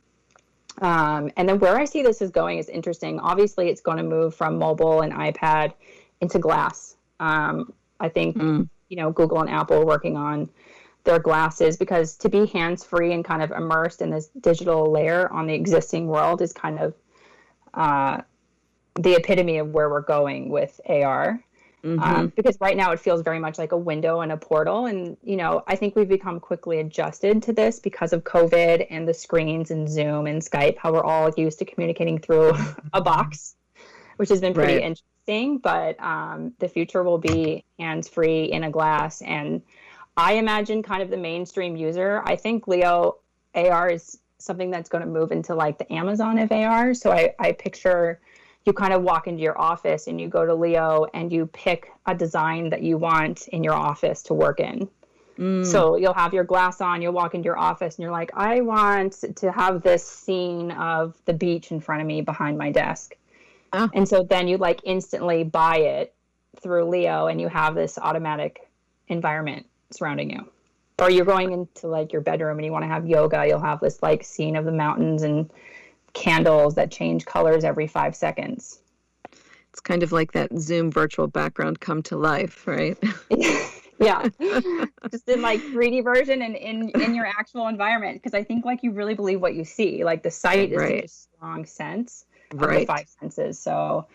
Um, 0.79 1.31
and 1.37 1.47
then 1.47 1.59
where 1.59 1.77
I 1.77 1.85
see 1.85 2.01
this 2.01 2.21
is 2.21 2.31
going 2.31 2.57
is 2.57 2.69
interesting. 2.69 3.19
Obviously, 3.19 3.69
it's 3.69 3.81
going 3.81 3.97
to 3.97 4.03
move 4.03 4.35
from 4.35 4.57
mobile 4.57 5.01
and 5.01 5.13
iPad 5.13 5.73
into 6.21 6.39
glass. 6.39 6.95
Um, 7.19 7.73
I 7.99 8.09
think 8.09 8.37
mm. 8.37 8.67
you 8.89 8.97
know 8.97 9.11
Google 9.11 9.41
and 9.41 9.49
Apple 9.49 9.77
are 9.77 9.85
working 9.85 10.17
on 10.17 10.49
their 11.03 11.19
glasses 11.19 11.77
because 11.77 12.15
to 12.17 12.29
be 12.29 12.45
hands 12.45 12.83
free 12.83 13.13
and 13.13 13.25
kind 13.25 13.41
of 13.41 13.51
immersed 13.51 14.01
in 14.01 14.09
this 14.09 14.27
digital 14.39 14.91
layer 14.91 15.31
on 15.31 15.47
the 15.47 15.53
existing 15.53 16.07
world 16.07 16.41
is 16.41 16.53
kind 16.53 16.79
of 16.79 16.93
uh, 17.73 18.21
the 18.95 19.15
epitome 19.15 19.57
of 19.57 19.69
where 19.69 19.89
we're 19.89 20.01
going 20.01 20.49
with 20.49 20.79
AR. 20.87 21.43
Um, 21.83 21.97
mm-hmm. 21.97 22.15
Um, 22.15 22.33
because 22.35 22.57
right 22.61 22.77
now 22.77 22.91
it 22.91 22.99
feels 22.99 23.21
very 23.21 23.39
much 23.39 23.57
like 23.57 23.71
a 23.71 23.77
window 23.77 24.21
and 24.21 24.31
a 24.31 24.37
portal. 24.37 24.85
And, 24.85 25.17
you 25.23 25.35
know, 25.35 25.63
I 25.67 25.75
think 25.75 25.95
we've 25.95 26.07
become 26.07 26.39
quickly 26.39 26.79
adjusted 26.79 27.43
to 27.43 27.53
this 27.53 27.79
because 27.79 28.13
of 28.13 28.23
COVID 28.23 28.87
and 28.89 29.07
the 29.07 29.13
screens 29.13 29.71
and 29.71 29.89
Zoom 29.89 30.27
and 30.27 30.41
Skype, 30.41 30.77
how 30.77 30.93
we're 30.93 31.03
all 31.03 31.31
used 31.35 31.59
to 31.59 31.65
communicating 31.65 32.19
through 32.19 32.53
a 32.93 33.01
box, 33.01 33.55
which 34.17 34.29
has 34.29 34.41
been 34.41 34.53
pretty 34.53 34.73
right. 34.73 34.83
interesting. 34.83 35.57
But 35.57 35.99
um, 36.01 36.53
the 36.59 36.67
future 36.67 37.03
will 37.03 37.17
be 37.17 37.63
hands 37.79 38.07
free 38.07 38.45
in 38.45 38.63
a 38.63 38.69
glass. 38.69 39.21
And 39.21 39.61
I 40.17 40.33
imagine 40.33 40.83
kind 40.83 41.01
of 41.01 41.09
the 41.09 41.17
mainstream 41.17 41.75
user, 41.75 42.21
I 42.25 42.35
think 42.35 42.67
Leo 42.67 43.17
AR 43.55 43.89
is 43.89 44.17
something 44.37 44.71
that's 44.71 44.89
going 44.89 45.03
to 45.03 45.09
move 45.09 45.31
into 45.31 45.55
like 45.55 45.77
the 45.77 45.91
Amazon 45.93 46.37
of 46.39 46.51
AR. 46.51 46.93
So 46.93 47.11
I, 47.11 47.33
I 47.39 47.51
picture 47.53 48.19
you 48.65 48.73
kind 48.73 48.93
of 48.93 49.01
walk 49.01 49.27
into 49.27 49.41
your 49.41 49.59
office 49.59 50.07
and 50.07 50.21
you 50.21 50.27
go 50.27 50.45
to 50.45 50.53
Leo 50.53 51.07
and 51.13 51.31
you 51.31 51.47
pick 51.47 51.91
a 52.05 52.13
design 52.13 52.69
that 52.69 52.83
you 52.83 52.97
want 52.97 53.47
in 53.47 53.63
your 53.63 53.73
office 53.73 54.21
to 54.23 54.33
work 54.33 54.59
in. 54.59 54.87
Mm. 55.37 55.65
So 55.65 55.95
you'll 55.95 56.13
have 56.13 56.33
your 56.33 56.43
glass 56.43 56.81
on, 56.81 57.01
you'll 57.01 57.13
walk 57.13 57.33
into 57.33 57.45
your 57.45 57.57
office 57.57 57.95
and 57.95 58.03
you're 58.03 58.11
like, 58.11 58.31
I 58.35 58.61
want 58.61 59.23
to 59.37 59.51
have 59.51 59.81
this 59.81 60.05
scene 60.05 60.71
of 60.71 61.17
the 61.25 61.33
beach 61.33 61.71
in 61.71 61.79
front 61.79 62.01
of 62.01 62.07
me 62.07 62.21
behind 62.21 62.57
my 62.57 62.71
desk. 62.71 63.15
Oh. 63.73 63.89
And 63.93 64.07
so 64.07 64.23
then 64.23 64.47
you 64.47 64.57
like 64.57 64.81
instantly 64.83 65.43
buy 65.43 65.77
it 65.77 66.13
through 66.61 66.85
Leo 66.85 67.27
and 67.27 67.41
you 67.41 67.47
have 67.47 67.73
this 67.73 67.97
automatic 67.97 68.69
environment 69.07 69.65
surrounding 69.89 70.29
you. 70.29 70.47
Or 70.99 71.09
you're 71.09 71.25
going 71.25 71.51
into 71.51 71.87
like 71.87 72.13
your 72.13 72.21
bedroom 72.21 72.59
and 72.59 72.65
you 72.65 72.71
want 72.71 72.83
to 72.83 72.89
have 72.89 73.07
yoga, 73.07 73.47
you'll 73.47 73.59
have 73.59 73.79
this 73.79 74.03
like 74.03 74.23
scene 74.23 74.55
of 74.55 74.65
the 74.65 74.71
mountains 74.71 75.23
and 75.23 75.49
candles 76.13 76.75
that 76.75 76.91
change 76.91 77.25
colors 77.25 77.63
every 77.63 77.87
five 77.87 78.15
seconds. 78.15 78.81
It's 79.69 79.79
kind 79.79 80.03
of 80.03 80.11
like 80.11 80.33
that 80.33 80.49
Zoom 80.57 80.91
virtual 80.91 81.27
background 81.27 81.79
come 81.79 82.03
to 82.03 82.17
life, 82.17 82.67
right? 82.67 82.97
yeah, 83.99 84.27
just 85.09 85.29
in 85.29 85.41
like 85.41 85.61
3D 85.61 86.03
version 86.03 86.41
and 86.41 86.55
in 86.55 86.89
in 86.89 87.15
your 87.15 87.25
actual 87.25 87.67
environment 87.67 88.21
because 88.21 88.33
I 88.33 88.43
think 88.43 88.65
like 88.65 88.83
you 88.83 88.91
really 88.91 89.13
believe 89.13 89.41
what 89.41 89.55
you 89.55 89.63
see. 89.63 90.03
Like 90.03 90.23
the 90.23 90.31
sight 90.31 90.71
is 90.71 90.77
right. 90.77 91.05
a 91.05 91.07
strong 91.07 91.65
sense 91.65 92.25
right. 92.53 92.79
the 92.81 92.85
five 92.85 93.09
senses. 93.19 93.59
So, 93.59 94.07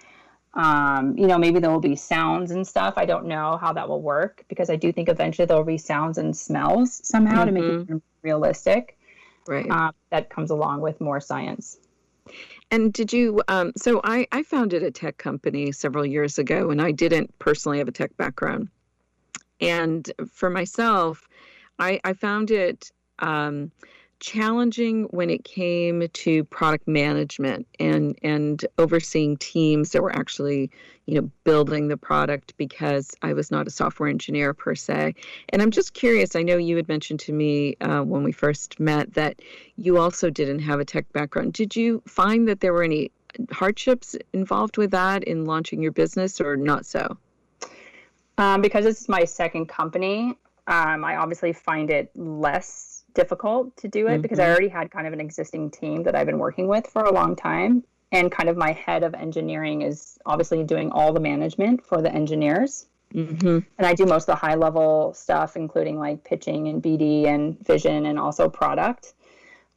um, 0.55 1.17
you 1.17 1.27
know, 1.27 1.39
maybe 1.39 1.61
there 1.61 1.71
will 1.71 1.81
be 1.81 1.97
sounds 1.97 2.51
and 2.51 2.67
stuff. 2.67 2.95
I 2.97 3.05
don't 3.05 3.27
know 3.27 3.59
how 3.61 3.73
that 3.75 3.89
will 3.89 4.03
work 4.03 4.45
because 4.49 4.71
I 4.71 4.77
do 4.77 4.93
think 4.93 5.09
eventually 5.09 5.47
there 5.47 5.57
will 5.57 5.65
be 5.65 5.79
sounds 5.79 6.19
and 6.19 6.37
smells 6.37 7.01
somehow 7.07 7.45
mm-hmm. 7.45 7.47
to 7.47 7.53
make 7.53 7.65
it 7.65 7.87
mm-hmm. 7.87 7.97
realistic. 8.23 8.99
Right. 9.47 9.71
Um, 9.71 9.93
that 10.11 10.29
comes 10.29 10.51
along 10.51 10.81
with 10.81 11.01
more 11.01 11.21
science. 11.21 11.79
And 12.71 12.93
did 12.93 13.13
you? 13.13 13.43
Um, 13.49 13.73
so 13.77 14.01
I, 14.05 14.27
I 14.33 14.43
founded 14.43 14.83
a 14.83 14.91
tech 14.91 15.19
company 15.19 15.73
several 15.73 16.05
years 16.05 16.39
ago, 16.39 16.71
and 16.71 16.83
I 16.83 16.91
didn't 16.91 17.37
personally 17.39 17.79
have 17.79 17.89
a 17.89 17.93
tech 17.93 18.17
background. 18.17 18.69
And 19.61 20.11
for 20.31 20.51
myself, 20.51 21.29
I, 21.79 22.01
I 22.05 22.13
found 22.13 22.51
it 22.51 22.91
um, 23.21 23.71
challenging 24.21 25.05
when 25.05 25.29
it 25.29 25.45
came 25.45 26.09
to 26.09 26.45
product 26.45 26.89
management 26.89 27.67
and 27.79 28.19
and 28.23 28.65
overseeing 28.79 29.37
teams 29.37 29.91
that 29.91 30.03
were 30.03 30.15
actually 30.15 30.71
you 31.07 31.15
know 31.15 31.31
building 31.45 31.89
the 31.89 31.97
product 31.97 32.57
because 32.57 33.15
I 33.23 33.33
was 33.33 33.51
not 33.51 33.67
a 33.67 33.71
software 33.71 34.09
engineer 34.09 34.55
per 34.55 34.75
se. 34.75 35.15
And 35.51 35.61
I'm 35.61 35.71
just 35.71 35.95
curious 35.95 36.35
I 36.35 36.43
know 36.43 36.57
you 36.57 36.77
had 36.77 36.89
mentioned 36.89 37.21
to 37.21 37.33
me 37.33 37.77
uh, 37.81 38.03
when 38.03 38.23
we 38.23 38.33
first 38.33 38.81
met 38.81 39.13
that 39.15 39.41
you 39.77 39.99
also 39.99 40.31
didn't 40.31 40.61
have 40.61 40.81
a 40.81 40.85
tech 40.85 41.11
background. 41.13 41.53
Did 41.53 41.77
you 41.77 42.03
find 42.07 42.49
that 42.49 42.61
there 42.61 42.73
were 42.73 42.85
any 42.85 43.11
hardships 43.51 44.17
involved 44.33 44.79
with 44.79 44.91
that 44.93 45.25
in 45.25 45.45
launching 45.45 45.83
your 45.83 45.93
business 45.93 46.41
or 46.41 46.57
not 46.57 46.87
so? 46.87 47.19
Um, 48.39 48.61
because 48.61 48.87
is 48.87 49.09
my 49.09 49.25
second 49.25 49.67
company 49.67 50.37
um, 50.67 51.05
I 51.05 51.17
obviously 51.17 51.53
find 51.53 51.91
it 51.91 52.11
less 52.17 52.96
difficult 53.17 53.77
to 53.79 53.89
do 53.89 54.07
it 54.07 54.11
mm-hmm. 54.11 54.23
because 54.23 54.39
I 54.39 54.45
mm-hmm. 54.45 54.53
already 54.53 54.69
had 54.69 54.91
kind 54.93 55.07
of 55.09 55.13
an 55.13 55.21
existing 55.21 55.71
team 55.71 56.05
that 56.05 56.15
I've 56.15 56.27
been 56.27 56.39
working 56.39 56.69
with 56.69 56.87
for 56.87 57.03
a 57.03 57.13
long 57.13 57.35
time. 57.35 57.83
And 58.13 58.31
kind 58.31 58.49
of 58.49 58.57
my 58.57 58.71
head 58.71 59.03
of 59.03 59.15
engineering 59.15 59.83
is 59.83 60.17
obviously 60.25 60.63
doing 60.63 60.93
all 60.93 61.13
the 61.13 61.21
management 61.21 61.85
for 61.85 62.01
the 62.01 62.13
engineers. 62.13 62.87
Mm-hmm. 63.13 63.59
And 63.79 63.87
I 63.87 63.95
do 63.95 64.07
most 64.07 64.25
of 64.25 64.39
the 64.39 64.47
high 64.47 64.55
level 64.55 65.13
stuff, 65.15 65.57
including 65.57 65.99
like 65.99 66.23
pitching 66.23 66.69
and 66.69 66.81
BD 66.81 67.27
and 67.27 67.59
vision 67.67 68.07
and 68.07 68.19
also 68.19 68.49
product. 68.49 69.15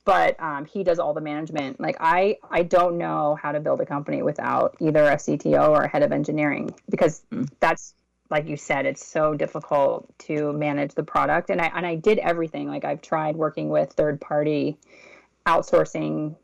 But 0.05 0.39
um, 0.39 0.65
he 0.65 0.83
does 0.83 0.99
all 0.99 1.13
the 1.13 1.21
management. 1.21 1.79
Like 1.79 1.97
I, 1.99 2.37
I 2.51 2.63
don't 2.63 2.97
know 2.97 3.37
how 3.41 3.51
to 3.51 3.59
build 3.59 3.81
a 3.81 3.85
company 3.85 4.21
without 4.21 4.75
either 4.79 5.03
a 5.05 5.15
CTO 5.15 5.69
or 5.69 5.83
a 5.83 5.87
head 5.87 6.03
of 6.03 6.11
engineering 6.11 6.73
because 6.89 7.23
mm. 7.31 7.49
that's 7.59 7.95
like 8.29 8.47
you 8.47 8.57
said, 8.57 8.85
it's 8.85 9.05
so 9.05 9.33
difficult 9.33 10.07
to 10.19 10.53
manage 10.53 10.93
the 10.93 11.03
product. 11.03 11.49
And 11.49 11.61
I 11.61 11.71
and 11.75 11.85
I 11.85 11.95
did 11.95 12.19
everything. 12.19 12.67
Like 12.67 12.85
I've 12.85 13.01
tried 13.01 13.35
working 13.35 13.69
with 13.69 13.93
third 13.93 14.21
party 14.21 14.77
outsourcing 15.45 16.35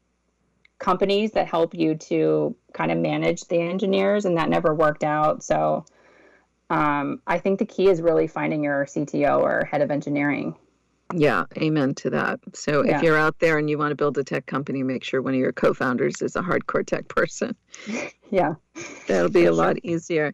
companies 0.80 1.32
that 1.32 1.48
help 1.48 1.74
you 1.74 1.96
to 1.96 2.56
kind 2.74 2.92
of 2.92 2.98
manage 2.98 3.42
the 3.46 3.60
engineers, 3.60 4.26
and 4.26 4.38
that 4.38 4.50
never 4.50 4.74
worked 4.74 5.04
out. 5.04 5.44
So 5.44 5.86
um, 6.70 7.22
I 7.28 7.38
think 7.38 7.60
the 7.60 7.66
key 7.66 7.88
is 7.88 8.02
really 8.02 8.28
finding 8.28 8.64
your 8.64 8.86
CTO 8.86 9.40
or 9.42 9.66
head 9.66 9.82
of 9.82 9.92
engineering. 9.92 10.56
Yeah, 11.14 11.46
amen 11.58 11.94
to 11.96 12.10
that. 12.10 12.40
So 12.54 12.84
yeah. 12.84 12.98
if 12.98 13.04
you're 13.04 13.18
out 13.18 13.38
there 13.40 13.60
and 13.60 13.70
you 13.70 13.78
want 13.78 13.92
to 13.92 13.96
build 13.96 14.18
a 14.18 14.24
tech 14.24 14.48
company, 14.48 14.82
make 14.82 15.04
sure 15.04 15.22
one 15.22 15.36
of 15.36 15.40
your 15.40 15.52
co-founders 15.52 16.22
is 16.24 16.36
a 16.36 16.42
hardcore 16.42 16.86
tech 16.86 17.08
person. 17.08 17.56
yeah. 18.32 18.56
That'll 19.08 19.30
be 19.30 19.44
For 19.44 19.52
a 19.52 19.54
sure. 19.54 19.54
lot 19.54 19.78
easier. 19.84 20.34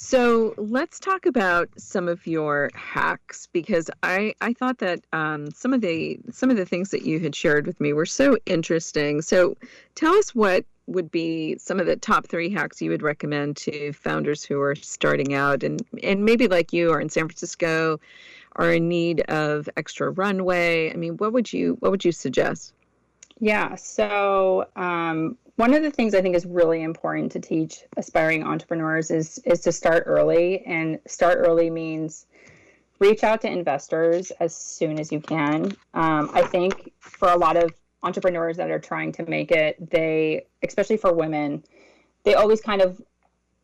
So 0.00 0.54
let's 0.56 1.00
talk 1.00 1.26
about 1.26 1.68
some 1.76 2.06
of 2.06 2.24
your 2.24 2.70
hacks 2.72 3.48
because 3.52 3.90
I, 4.04 4.32
I 4.40 4.52
thought 4.52 4.78
that 4.78 5.00
um, 5.12 5.50
some 5.50 5.74
of 5.74 5.80
the 5.80 6.20
some 6.30 6.50
of 6.50 6.56
the 6.56 6.64
things 6.64 6.90
that 6.90 7.02
you 7.02 7.18
had 7.18 7.34
shared 7.34 7.66
with 7.66 7.80
me 7.80 7.92
were 7.92 8.06
so 8.06 8.38
interesting. 8.46 9.22
So 9.22 9.56
tell 9.96 10.14
us 10.14 10.36
what 10.36 10.64
would 10.86 11.10
be 11.10 11.58
some 11.58 11.80
of 11.80 11.86
the 11.86 11.96
top 11.96 12.28
three 12.28 12.48
hacks 12.48 12.80
you 12.80 12.90
would 12.90 13.02
recommend 13.02 13.56
to 13.56 13.92
founders 13.92 14.44
who 14.44 14.60
are 14.60 14.76
starting 14.76 15.34
out 15.34 15.64
and 15.64 15.84
and 16.04 16.24
maybe 16.24 16.46
like 16.46 16.72
you 16.72 16.92
are 16.92 17.00
in 17.00 17.08
San 17.08 17.26
Francisco 17.26 17.98
are 18.54 18.72
in 18.72 18.88
need 18.88 19.22
of 19.22 19.68
extra 19.76 20.10
runway. 20.10 20.92
I 20.92 20.94
mean, 20.94 21.16
what 21.16 21.32
would 21.32 21.52
you 21.52 21.76
what 21.80 21.90
would 21.90 22.04
you 22.04 22.12
suggest? 22.12 22.72
Yeah. 23.40 23.74
So 23.74 24.68
um, 24.76 25.36
one 25.58 25.74
of 25.74 25.82
the 25.82 25.90
things 25.90 26.14
I 26.14 26.22
think 26.22 26.36
is 26.36 26.46
really 26.46 26.82
important 26.82 27.32
to 27.32 27.40
teach 27.40 27.82
aspiring 27.96 28.44
entrepreneurs 28.44 29.10
is 29.10 29.38
is 29.44 29.60
to 29.62 29.72
start 29.72 30.04
early, 30.06 30.64
and 30.64 31.00
start 31.04 31.38
early 31.38 31.68
means 31.68 32.26
reach 33.00 33.24
out 33.24 33.40
to 33.40 33.50
investors 33.50 34.30
as 34.38 34.54
soon 34.54 35.00
as 35.00 35.10
you 35.10 35.20
can. 35.20 35.76
Um, 35.94 36.30
I 36.32 36.42
think 36.42 36.92
for 37.00 37.30
a 37.30 37.36
lot 37.36 37.56
of 37.56 37.72
entrepreneurs 38.04 38.56
that 38.56 38.70
are 38.70 38.78
trying 38.78 39.10
to 39.12 39.28
make 39.28 39.50
it, 39.50 39.90
they, 39.90 40.46
especially 40.62 40.96
for 40.96 41.12
women, 41.12 41.64
they 42.22 42.34
always 42.34 42.60
kind 42.60 42.80
of 42.80 43.02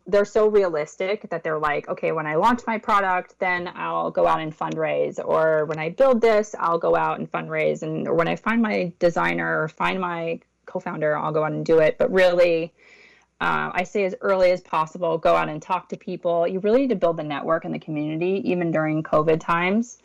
they're 0.09 0.25
so 0.25 0.49
realistic 0.49 1.31
that 1.31 1.45
they're 1.45 1.61
like, 1.61 1.89
okay, 1.89 2.11
when 2.11 2.27
I 2.27 2.35
launch 2.35 2.63
my 2.67 2.77
product, 2.77 3.37
then 3.39 3.71
I'll 3.73 4.11
go 4.11 4.27
out 4.27 4.41
and 4.41 4.57
fundraise, 4.57 5.25
or 5.25 5.65
when 5.67 5.79
I 5.79 5.91
build 5.91 6.21
this, 6.21 6.57
I'll 6.59 6.79
go 6.79 6.97
out 6.97 7.21
and 7.21 7.31
fundraise, 7.31 7.85
and 7.85 8.09
or 8.09 8.15
when 8.15 8.27
I 8.27 8.35
find 8.35 8.61
my 8.61 8.93
designer 8.99 9.63
or 9.63 9.69
find 9.69 10.01
my 10.01 10.41
co-founder, 10.67 11.17
I'll 11.17 11.33
go 11.33 11.45
out 11.45 11.53
and 11.53 11.65
do 11.65 11.79
it. 11.79 11.97
But 11.99 12.11
really, 12.13 12.73
uh, 13.41 13.71
I 13.73 13.85
say 13.85 14.05
as 14.05 14.15
early 14.21 14.51
as 14.53 14.61
possible, 14.61 15.19
go 15.19 15.35
out 15.35 15.49
and 15.49 15.61
talk 15.61 15.89
to 15.91 15.97
people. 15.97 16.47
You 16.47 16.61
really 16.61 16.83
need 16.83 16.91
to 16.91 16.97
build 16.97 17.17
the 17.17 17.25
network 17.25 17.65
and 17.65 17.75
the 17.75 17.79
community, 17.79 18.41
even 18.49 18.71
during 18.71 19.03
COVID 19.03 19.41
times. 19.41 19.99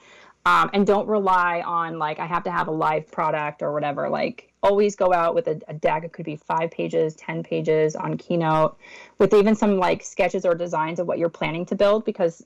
Um, 0.45 0.69
and 0.73 0.87
don't 0.87 1.07
rely 1.07 1.61
on 1.61 1.99
like 1.99 2.17
I 2.19 2.25
have 2.25 2.43
to 2.45 2.51
have 2.51 2.67
a 2.67 2.71
live 2.71 3.11
product 3.11 3.61
or 3.61 3.73
whatever. 3.73 4.09
Like 4.09 4.51
always 4.63 4.95
go 4.95 5.13
out 5.13 5.35
with 5.35 5.47
a, 5.47 5.59
a 5.67 5.73
deck. 5.73 6.03
It 6.03 6.13
could 6.13 6.25
be 6.25 6.37
five 6.37 6.71
pages, 6.71 7.15
ten 7.15 7.43
pages 7.43 7.95
on 7.95 8.17
Keynote, 8.17 8.77
with 9.19 9.33
even 9.33 9.53
some 9.53 9.77
like 9.77 10.03
sketches 10.03 10.45
or 10.45 10.55
designs 10.55 10.99
of 10.99 11.07
what 11.07 11.19
you're 11.19 11.29
planning 11.29 11.65
to 11.67 11.75
build. 11.75 12.05
Because 12.05 12.45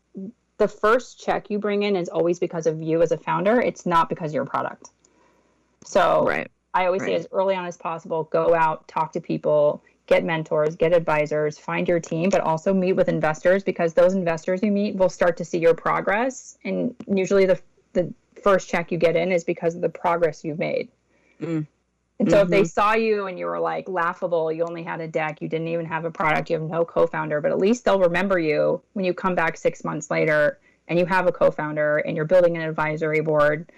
the 0.58 0.68
first 0.68 1.24
check 1.24 1.50
you 1.50 1.60
bring 1.60 1.84
in 1.84 1.96
is 1.96 2.10
always 2.10 2.40
because 2.40 2.68
of 2.68 2.82
you 2.82 3.02
as 3.02 3.12
a 3.12 3.18
founder. 3.18 3.62
It's 3.62 3.86
not 3.86 4.10
because 4.10 4.32
of 4.32 4.36
your 4.36 4.46
product. 4.46 4.90
So 5.86 6.26
right. 6.26 6.50
I 6.74 6.86
always 6.86 7.02
right. 7.02 7.10
say 7.10 7.16
as 7.16 7.28
early 7.32 7.56
on 7.56 7.66
as 7.66 7.78
possible, 7.78 8.24
go 8.26 8.56
out, 8.56 8.88
talk 8.88 9.12
to 9.14 9.22
people, 9.22 9.84
get 10.08 10.24
mentors, 10.24 10.76
get 10.76 10.94
advisors, 10.94 11.58
find 11.58 11.88
your 11.88 12.00
team, 12.00 12.30
but 12.30 12.42
also 12.42 12.74
meet 12.74 12.94
with 12.94 13.10
investors 13.10 13.64
because 13.64 13.94
those 13.94 14.14
investors 14.14 14.62
you 14.64 14.72
meet 14.72 14.96
will 14.96 15.10
start 15.10 15.38
to 15.38 15.46
see 15.46 15.60
your 15.60 15.74
progress. 15.74 16.58
And 16.64 16.96
usually 17.08 17.46
the 17.46 17.60
the 17.94 18.12
first 18.42 18.70
check 18.70 18.92
you 18.92 18.98
get 18.98 19.16
in 19.16 19.32
is 19.32 19.44
because 19.44 19.76
of 19.76 19.82
the 19.82 19.90
progress 19.90 20.44
you've 20.44 20.60
made. 20.60 20.90
Mm. 21.40 21.68
And 22.20 22.30
so 22.30 22.38
mm-hmm. 22.38 22.44
if 22.44 22.50
they 22.50 22.62
mm-hmm. 22.62 22.68
saw 22.68 22.94
you 22.94 23.28
and 23.28 23.40
you 23.40 23.46
were 23.46 23.60
like 23.60 23.88
laughable, 23.90 24.52
you 24.52 24.64
only 24.64 24.84
had 24.84 25.00
a 25.02 25.08
deck, 25.08 25.42
you 25.42 25.48
didn't 25.48 25.68
even 25.68 25.86
have 25.86 26.06
a 26.06 26.12
product, 26.12 26.50
you 26.50 26.60
have 26.60 26.70
no 26.70 26.86
co-founder, 26.86 27.42
but 27.42 27.52
at 27.52 27.58
least 27.58 27.86
they'll 27.86 28.00
remember 28.00 28.40
you 28.40 28.82
when 28.94 29.06
you 29.06 29.14
come 29.14 29.36
back 29.36 29.58
6 29.58 29.84
months 29.84 30.12
later 30.12 30.60
and 30.88 31.00
you 31.00 31.06
have 31.06 31.28
a 31.28 31.32
co-founder 31.32 32.00
and 32.00 32.16
you're 32.16 32.26
building 32.26 32.56
an 32.56 32.64
advisory 32.64 33.22
board 33.22 33.72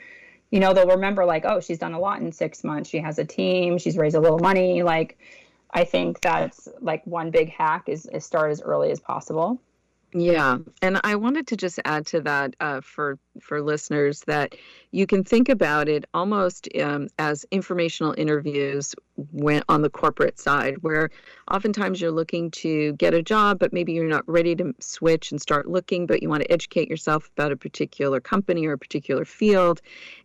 you 0.51 0.59
know, 0.59 0.73
they'll 0.73 0.87
remember 0.87 1.25
like, 1.25 1.45
oh, 1.45 1.59
she's 1.59 1.79
done 1.79 1.93
a 1.93 1.99
lot 1.99 2.21
in 2.21 2.31
six 2.31 2.63
months. 2.63 2.89
She 2.89 2.99
has 2.99 3.19
a 3.19 3.25
team. 3.25 3.77
She's 3.77 3.97
raised 3.97 4.15
a 4.15 4.19
little 4.19 4.39
money. 4.39 4.83
Like, 4.83 5.17
I 5.71 5.83
think 5.83 6.21
that's 6.21 6.67
like 6.79 7.05
one 7.05 7.31
big 7.31 7.49
hack 7.49 7.89
is, 7.89 8.05
is 8.05 8.25
start 8.25 8.51
as 8.51 8.61
early 8.61 8.91
as 8.91 8.99
possible. 8.99 9.59
Yeah, 10.17 10.59
and 10.81 11.01
I 11.03 11.15
wanted 11.15 11.47
to 11.47 11.57
just 11.57 11.77
add 11.83 12.05
to 12.07 12.21
that 12.21 12.55
uh, 12.61 12.79
for 12.79 13.19
for 13.41 13.61
listeners 13.61 14.21
that 14.27 14.55
you 14.91 15.05
can 15.05 15.25
think 15.25 15.49
about 15.49 15.89
it 15.89 16.05
almost 16.13 16.69
um, 16.81 17.09
as 17.19 17.45
informational 17.51 18.15
interviews 18.17 18.95
when 19.33 19.61
on 19.67 19.81
the 19.81 19.89
corporate 19.89 20.39
side, 20.39 20.77
where 20.83 21.09
oftentimes 21.51 21.99
you're 21.99 22.11
looking 22.11 22.49
to 22.51 22.93
get 22.93 23.13
a 23.13 23.21
job, 23.21 23.59
but 23.59 23.73
maybe 23.73 23.91
you're 23.91 24.07
not 24.07 24.23
ready 24.25 24.55
to 24.55 24.73
switch 24.79 25.31
and 25.31 25.41
start 25.41 25.67
looking, 25.67 26.05
but 26.05 26.21
you 26.21 26.29
want 26.29 26.43
to 26.43 26.51
educate 26.51 26.89
yourself 26.89 27.29
about 27.35 27.51
a 27.51 27.57
particular 27.57 28.21
company 28.21 28.65
or 28.65 28.73
a 28.73 28.77
particular 28.77 29.25
field, 29.25 29.81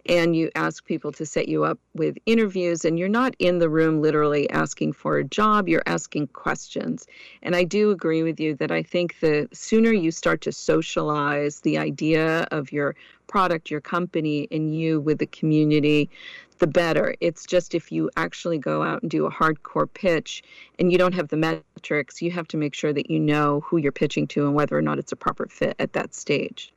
and 0.06 0.36
you 0.36 0.50
ask 0.54 0.84
people 0.84 1.10
to 1.10 1.26
set 1.26 1.48
you 1.48 1.64
up 1.64 1.80
with 1.94 2.16
interviews, 2.26 2.84
and 2.84 2.96
you're 2.96 3.08
not 3.08 3.34
in 3.40 3.58
the 3.58 3.68
room 3.68 4.00
literally 4.00 4.48
asking 4.50 4.92
for 4.92 5.18
a 5.18 5.24
job, 5.24 5.68
you're 5.68 5.82
asking 5.86 6.28
questions. 6.28 7.06
And 7.42 7.56
I 7.56 7.64
do 7.64 7.90
agree 7.90 8.22
with 8.22 8.38
you 8.38 8.54
that 8.54 8.70
I 8.70 8.84
think 8.84 9.18
the 9.18 9.48
sooner 9.52 9.79
you 9.88 10.10
start 10.10 10.42
to 10.42 10.52
socialize 10.52 11.60
the 11.60 11.78
idea 11.78 12.46
of 12.50 12.72
your 12.72 12.94
product, 13.26 13.70
your 13.70 13.80
company, 13.80 14.46
and 14.50 14.76
you 14.76 15.00
with 15.00 15.18
the 15.18 15.26
community, 15.26 16.10
the 16.58 16.66
better. 16.66 17.14
It's 17.20 17.46
just 17.46 17.74
if 17.74 17.90
you 17.90 18.10
actually 18.16 18.58
go 18.58 18.82
out 18.82 19.02
and 19.02 19.10
do 19.10 19.26
a 19.26 19.30
hardcore 19.30 19.92
pitch 19.92 20.42
and 20.78 20.92
you 20.92 20.98
don't 20.98 21.14
have 21.14 21.28
the 21.28 21.36
metrics, 21.36 22.20
you 22.20 22.30
have 22.30 22.46
to 22.48 22.56
make 22.56 22.74
sure 22.74 22.92
that 22.92 23.10
you 23.10 23.18
know 23.18 23.60
who 23.60 23.78
you're 23.78 23.92
pitching 23.92 24.26
to 24.28 24.46
and 24.46 24.54
whether 24.54 24.76
or 24.76 24.82
not 24.82 24.98
it's 24.98 25.12
a 25.12 25.16
proper 25.16 25.46
fit 25.48 25.74
at 25.78 25.94
that 25.94 26.14
stage. 26.14 26.72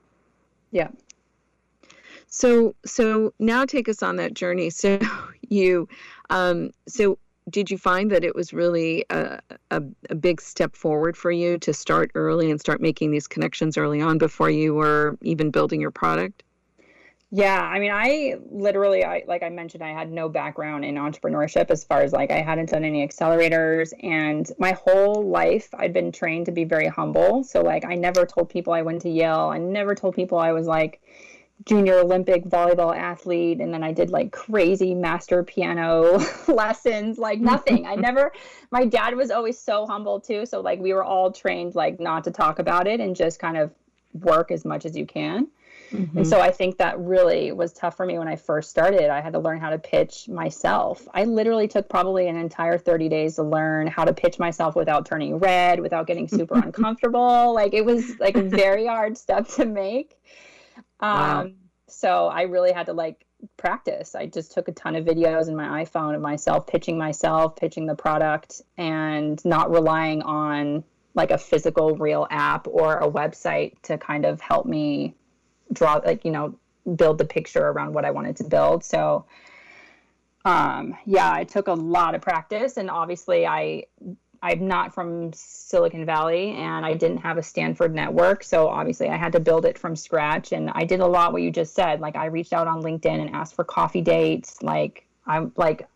Yeah. 0.71 0.89
So 2.27 2.75
so 2.83 3.33
now 3.37 3.65
take 3.65 3.87
us 3.87 4.01
on 4.01 4.15
that 4.15 4.33
journey. 4.33 4.71
So 4.79 4.99
you 5.49 5.87
um 6.29 6.71
so 6.87 7.19
did 7.49 7.69
you 7.69 7.77
find 7.77 8.11
that 8.11 8.23
it 8.23 8.35
was 8.35 8.53
really 8.53 9.05
a, 9.09 9.39
a, 9.71 9.83
a, 10.09 10.15
big 10.15 10.41
step 10.41 10.75
forward 10.75 11.17
for 11.17 11.31
you 11.31 11.57
to 11.59 11.73
start 11.73 12.11
early 12.15 12.49
and 12.49 12.59
start 12.59 12.81
making 12.81 13.11
these 13.11 13.27
connections 13.27 13.77
early 13.77 14.01
on 14.01 14.17
before 14.17 14.49
you 14.49 14.73
were 14.73 15.17
even 15.21 15.51
building 15.51 15.81
your 15.81 15.91
product? 15.91 16.43
Yeah, 17.35 17.59
I 17.59 17.79
mean, 17.79 17.89
I 17.91 18.35
literally, 18.51 19.03
I 19.03 19.23
like 19.27 19.41
I 19.41 19.49
mentioned, 19.49 19.83
I 19.83 19.89
had 19.89 20.11
no 20.11 20.29
background 20.29 20.85
in 20.85 20.95
entrepreneurship 20.95 21.71
as 21.71 21.83
far 21.83 22.01
as 22.01 22.13
like 22.13 22.29
I 22.29 22.41
hadn't 22.41 22.69
done 22.69 22.85
any 22.85 23.05
accelerators, 23.07 23.91
and 24.03 24.47
my 24.59 24.73
whole 24.73 25.27
life 25.27 25.67
I'd 25.73 25.93
been 25.93 26.11
trained 26.11 26.45
to 26.45 26.51
be 26.51 26.63
very 26.63 26.87
humble. 26.87 27.43
So 27.43 27.61
like, 27.61 27.85
I 27.85 27.95
never 27.95 28.27
told 28.27 28.49
people 28.49 28.71
I 28.71 28.83
went 28.83 29.01
to 29.01 29.09
Yale. 29.09 29.49
I 29.51 29.57
never 29.57 29.95
told 29.95 30.13
people 30.13 30.37
I 30.37 30.51
was 30.51 30.67
like 30.67 31.01
junior 31.65 31.99
Olympic 31.99 32.43
volleyball 32.45 32.95
athlete 32.95 33.61
and 33.61 33.73
then 33.73 33.83
I 33.83 33.93
did 33.93 34.09
like 34.09 34.31
crazy 34.31 34.93
master 34.93 35.43
piano 35.43 36.19
lessons 36.47 37.17
like 37.17 37.39
nothing. 37.39 37.85
I 37.85 37.95
never 38.09 38.31
my 38.71 38.85
dad 38.85 39.15
was 39.15 39.31
always 39.31 39.57
so 39.57 39.85
humble 39.85 40.19
too 40.19 40.45
so 40.45 40.61
like 40.61 40.79
we 40.79 40.93
were 40.93 41.03
all 41.03 41.31
trained 41.31 41.75
like 41.75 41.99
not 41.99 42.25
to 42.25 42.31
talk 42.31 42.59
about 42.59 42.87
it 42.87 42.99
and 42.99 43.15
just 43.15 43.39
kind 43.39 43.57
of 43.57 43.71
work 44.13 44.51
as 44.51 44.65
much 44.65 44.85
as 44.85 44.95
you 44.95 45.05
can. 45.05 45.47
Mm-hmm. 45.91 46.19
And 46.19 46.27
so 46.27 46.41
I 46.41 46.51
think 46.51 46.77
that 46.77 46.97
really 46.99 47.51
was 47.51 47.71
tough 47.71 47.95
for 47.95 48.05
me 48.05 48.17
when 48.17 48.27
I 48.27 48.35
first 48.35 48.69
started. 48.69 49.09
I 49.09 49.21
had 49.21 49.33
to 49.33 49.39
learn 49.39 49.59
how 49.59 49.69
to 49.69 49.77
pitch 49.77 50.27
myself. 50.27 51.07
I 51.13 51.25
literally 51.25 51.67
took 51.67 51.87
probably 51.87 52.27
an 52.27 52.35
entire 52.35 52.77
30 52.77 53.09
days 53.09 53.35
to 53.35 53.43
learn 53.43 53.87
how 53.87 54.03
to 54.03 54.13
pitch 54.13 54.39
myself 54.39 54.75
without 54.75 55.05
turning 55.05 55.37
red, 55.37 55.79
without 55.79 56.07
getting 56.07 56.27
super 56.27 56.55
uncomfortable. 56.63 57.53
Like 57.53 57.73
it 57.73 57.85
was 57.85 58.19
like 58.19 58.35
very 58.35 58.87
hard 58.87 59.17
stuff 59.17 59.55
to 59.55 59.65
make. 59.65 60.19
Um, 61.03 61.19
wow. 61.19 61.49
So 61.89 62.27
I 62.27 62.43
really 62.43 62.71
had 62.71 62.85
to 62.87 62.93
like 62.93 63.25
practice. 63.57 64.15
I 64.15 64.25
just 64.25 64.53
took 64.53 64.69
a 64.69 64.71
ton 64.71 64.95
of 64.95 65.05
videos 65.05 65.49
in 65.49 65.55
my 65.55 65.83
iPhone 65.83 66.15
of 66.15 66.21
myself 66.21 66.65
pitching 66.65 66.97
myself, 66.97 67.57
pitching 67.57 67.85
the 67.85 67.95
product, 67.95 68.61
and 68.77 69.43
not 69.43 69.69
relying 69.69 70.21
on 70.21 70.83
like 71.13 71.29
a 71.29 71.37
physical 71.37 71.95
real 71.97 72.25
app 72.31 72.67
or 72.67 72.97
a 72.97 73.09
website 73.09 73.79
to 73.83 73.97
kind 73.97 74.25
of 74.25 74.39
help 74.41 74.65
me 74.65 75.13
draw 75.71 75.95
like 76.05 76.25
you 76.25 76.31
know 76.31 76.57
build 76.95 77.17
the 77.17 77.25
picture 77.25 77.67
around 77.67 77.93
what 77.93 78.05
I 78.05 78.11
wanted 78.11 78.37
to 78.37 78.45
build. 78.45 78.83
So 78.83 79.25
um 80.45 80.95
yeah, 81.05 81.37
it 81.39 81.49
took 81.49 81.67
a 81.67 81.73
lot 81.73 82.15
of 82.15 82.21
practice 82.21 82.77
and 82.77 82.89
obviously 82.89 83.45
I 83.45 83.83
I'm 84.43 84.67
not 84.67 84.93
from 84.93 85.31
Silicon 85.31 86.05
Valley 86.05 86.51
and 86.51 86.85
I 86.85 86.95
didn't 86.95 87.19
have 87.19 87.37
a 87.37 87.41
Stanford 87.41 87.95
network. 87.95 88.43
So 88.43 88.67
obviously 88.67 89.07
I 89.07 89.15
had 89.15 89.31
to 89.31 89.39
build 89.39 89.63
it 89.63 89.77
from 89.77 89.95
scratch. 89.95 90.51
And 90.51 90.69
I 90.71 90.83
did 90.83 90.99
a 90.99 91.07
lot 91.07 91.31
what 91.31 91.41
you 91.41 91.49
just 91.49 91.73
said. 91.73 92.01
Like 92.01 92.17
I 92.17 92.25
reached 92.25 92.51
out 92.51 92.67
on 92.67 92.83
LinkedIn 92.83 93.21
and 93.21 93.33
asked 93.33 93.55
for 93.55 93.63
coffee 93.63 94.01
dates. 94.01 94.61
Like 94.61 95.05
I'm 95.25 95.53
like 95.55 95.87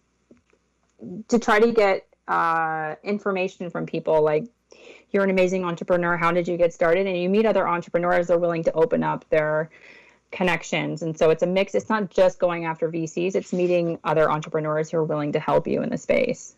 to 1.28 1.40
try 1.40 1.60
to 1.60 1.74
get 1.74 2.08
uh, 2.30 2.96
information 3.04 3.70
from 3.70 3.86
people 3.86 4.24
like 4.24 4.46
you're 5.12 5.26
an 5.26 5.30
amazing 5.30 5.66
entrepreneur. 5.66 6.16
How 6.16 6.32
did 6.32 6.48
you 6.48 6.56
get 6.56 6.74
started? 6.74 7.06
And 7.06 7.18
you 7.18 7.28
meet 7.28 7.46
other 7.46 7.68
entrepreneurs, 7.68 8.28
they're 8.28 8.38
willing 8.38 8.64
to 8.64 8.72
open 8.72 9.04
up 9.04 9.30
their 9.30 9.70
connections. 10.32 11.02
And 11.02 11.18
so 11.18 11.32
it's 11.32 11.44
a 11.44 11.48
mix. 11.48 11.76
It's 11.76 11.90
not 11.90 12.10
just 12.10 12.40
going 12.40 12.64
after 12.64 12.90
VCs, 12.90 13.36
it's 13.36 13.52
meeting 13.52 14.00
other 14.06 14.32
entrepreneurs 14.32 14.90
who 14.90 14.98
are 15.00 15.04
willing 15.04 15.34
to 15.34 15.40
help 15.40 15.68
you 15.68 15.82
in 15.84 15.90
the 15.90 15.98
space. 15.98 16.57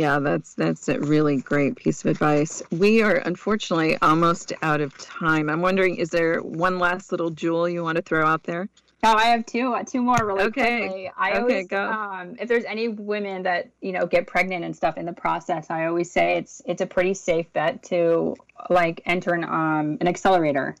Yeah, 0.00 0.18
that's 0.18 0.54
that's 0.54 0.88
a 0.88 0.98
really 0.98 1.42
great 1.42 1.76
piece 1.76 2.02
of 2.02 2.10
advice. 2.10 2.62
We 2.70 3.02
are 3.02 3.16
unfortunately 3.16 3.98
almost 4.00 4.54
out 4.62 4.80
of 4.80 4.96
time. 4.96 5.50
I'm 5.50 5.60
wondering, 5.60 5.96
is 5.96 6.08
there 6.08 6.40
one 6.40 6.78
last 6.78 7.12
little 7.12 7.28
jewel 7.28 7.68
you 7.68 7.82
want 7.82 7.96
to 7.96 8.02
throw 8.02 8.24
out 8.24 8.44
there? 8.44 8.70
Oh, 9.02 9.12
I 9.12 9.24
have 9.24 9.44
two, 9.44 9.76
two 9.86 10.00
more 10.00 10.16
really 10.22 10.44
okay. 10.44 10.78
quickly. 10.78 11.12
I 11.18 11.32
okay, 11.32 11.38
always, 11.38 11.66
go. 11.66 11.90
Um, 11.90 12.34
if 12.40 12.48
there's 12.48 12.64
any 12.64 12.88
women 12.88 13.42
that 13.42 13.72
you 13.82 13.92
know 13.92 14.06
get 14.06 14.26
pregnant 14.26 14.64
and 14.64 14.74
stuff 14.74 14.96
in 14.96 15.04
the 15.04 15.12
process, 15.12 15.66
I 15.68 15.84
always 15.84 16.10
say 16.10 16.38
it's 16.38 16.62
it's 16.64 16.80
a 16.80 16.86
pretty 16.86 17.12
safe 17.12 17.52
bet 17.52 17.82
to 17.84 18.36
like 18.70 19.02
enter 19.04 19.34
an 19.34 19.44
um 19.44 19.98
an 20.00 20.08
accelerator. 20.08 20.76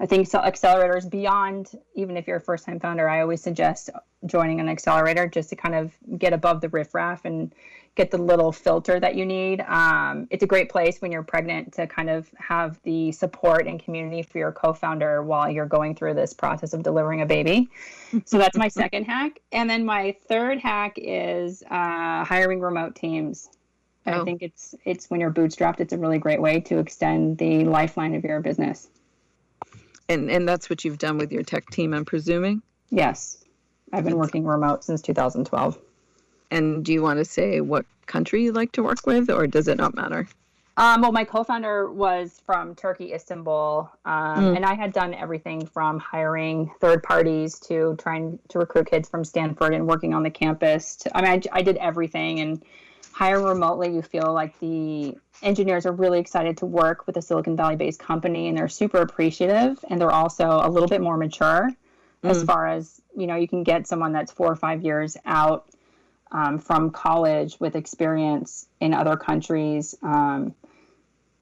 I 0.00 0.06
think 0.06 0.26
so 0.26 0.38
accelerators 0.38 1.08
beyond 1.08 1.78
even 1.94 2.16
if 2.16 2.26
you're 2.26 2.38
a 2.38 2.40
first 2.40 2.64
time 2.64 2.80
founder, 2.80 3.10
I 3.10 3.20
always 3.20 3.42
suggest 3.42 3.90
joining 4.24 4.58
an 4.58 4.70
accelerator 4.70 5.26
just 5.26 5.50
to 5.50 5.56
kind 5.56 5.74
of 5.74 5.92
get 6.18 6.32
above 6.32 6.62
the 6.62 6.70
riffraff 6.70 7.26
and 7.26 7.52
get 7.94 8.10
the 8.10 8.18
little 8.18 8.50
filter 8.50 8.98
that 8.98 9.14
you 9.14 9.24
need. 9.24 9.60
Um, 9.60 10.26
it's 10.30 10.42
a 10.42 10.46
great 10.46 10.68
place 10.68 11.00
when 11.00 11.12
you're 11.12 11.22
pregnant 11.22 11.74
to 11.74 11.86
kind 11.86 12.10
of 12.10 12.28
have 12.36 12.80
the 12.82 13.12
support 13.12 13.66
and 13.66 13.82
community 13.82 14.22
for 14.22 14.38
your 14.38 14.52
co-founder 14.52 15.22
while 15.22 15.48
you're 15.48 15.66
going 15.66 15.94
through 15.94 16.14
this 16.14 16.32
process 16.32 16.72
of 16.72 16.82
delivering 16.82 17.22
a 17.22 17.26
baby. 17.26 17.68
So 18.24 18.38
that's 18.38 18.56
my 18.56 18.68
second 18.68 19.04
hack. 19.04 19.40
And 19.52 19.70
then 19.70 19.84
my 19.84 20.16
third 20.28 20.58
hack 20.58 20.94
is 20.96 21.62
uh, 21.70 22.24
hiring 22.24 22.60
remote 22.60 22.96
teams. 22.96 23.48
Oh. 24.06 24.20
I 24.20 24.24
think 24.24 24.42
it's 24.42 24.74
it's 24.84 25.08
when 25.08 25.20
you're 25.20 25.32
bootstrapped, 25.32 25.80
it's 25.80 25.92
a 25.92 25.98
really 25.98 26.18
great 26.18 26.40
way 26.40 26.60
to 26.60 26.78
extend 26.78 27.38
the 27.38 27.64
lifeline 27.64 28.14
of 28.14 28.24
your 28.24 28.40
business. 28.40 28.88
And 30.08 30.30
and 30.30 30.46
that's 30.46 30.68
what 30.68 30.84
you've 30.84 30.98
done 30.98 31.16
with 31.16 31.32
your 31.32 31.42
tech 31.42 31.70
team, 31.70 31.94
I'm 31.94 32.04
presuming. 32.04 32.60
Yes, 32.90 33.42
I've 33.92 34.04
been 34.04 34.18
working 34.18 34.44
remote 34.44 34.84
since 34.84 35.00
2012. 35.00 35.78
And 36.50 36.84
do 36.84 36.92
you 36.92 37.02
want 37.02 37.18
to 37.18 37.24
say 37.24 37.60
what 37.60 37.86
country 38.06 38.44
you 38.44 38.52
like 38.52 38.72
to 38.72 38.82
work 38.82 39.06
with, 39.06 39.30
or 39.30 39.46
does 39.46 39.68
it 39.68 39.78
not 39.78 39.94
matter? 39.94 40.28
Um, 40.76 41.02
well, 41.02 41.12
my 41.12 41.22
co-founder 41.22 41.92
was 41.92 42.40
from 42.44 42.74
Turkey, 42.74 43.12
Istanbul, 43.12 43.88
um, 44.04 44.44
mm. 44.44 44.56
and 44.56 44.64
I 44.64 44.74
had 44.74 44.92
done 44.92 45.14
everything 45.14 45.66
from 45.66 46.00
hiring 46.00 46.72
third 46.80 47.02
parties 47.02 47.60
to 47.60 47.94
trying 47.98 48.40
to 48.48 48.58
recruit 48.58 48.90
kids 48.90 49.08
from 49.08 49.24
Stanford 49.24 49.72
and 49.72 49.86
working 49.86 50.14
on 50.14 50.24
the 50.24 50.30
campus. 50.30 50.96
To, 50.96 51.16
I 51.16 51.22
mean, 51.22 51.30
I, 51.52 51.58
I 51.58 51.62
did 51.62 51.76
everything 51.76 52.40
and 52.40 52.60
hire 53.12 53.40
remotely. 53.40 53.94
You 53.94 54.02
feel 54.02 54.32
like 54.32 54.58
the 54.58 55.16
engineers 55.42 55.86
are 55.86 55.92
really 55.92 56.18
excited 56.18 56.56
to 56.58 56.66
work 56.66 57.06
with 57.06 57.16
a 57.16 57.22
Silicon 57.22 57.56
Valley-based 57.56 58.00
company, 58.00 58.48
and 58.48 58.58
they're 58.58 58.68
super 58.68 58.98
appreciative, 58.98 59.78
and 59.88 60.00
they're 60.00 60.10
also 60.10 60.60
a 60.60 60.68
little 60.68 60.88
bit 60.88 61.00
more 61.00 61.16
mature 61.16 61.70
mm. 62.24 62.28
as 62.28 62.42
far 62.42 62.66
as 62.66 63.00
you 63.16 63.28
know. 63.28 63.36
You 63.36 63.46
can 63.46 63.62
get 63.62 63.86
someone 63.86 64.12
that's 64.12 64.32
four 64.32 64.48
or 64.48 64.56
five 64.56 64.82
years 64.82 65.16
out 65.24 65.66
um, 66.34 66.58
from 66.58 66.90
college 66.90 67.58
with 67.60 67.76
experience 67.76 68.66
in 68.80 68.92
other 68.92 69.16
countries. 69.16 69.94
Um, 70.02 70.54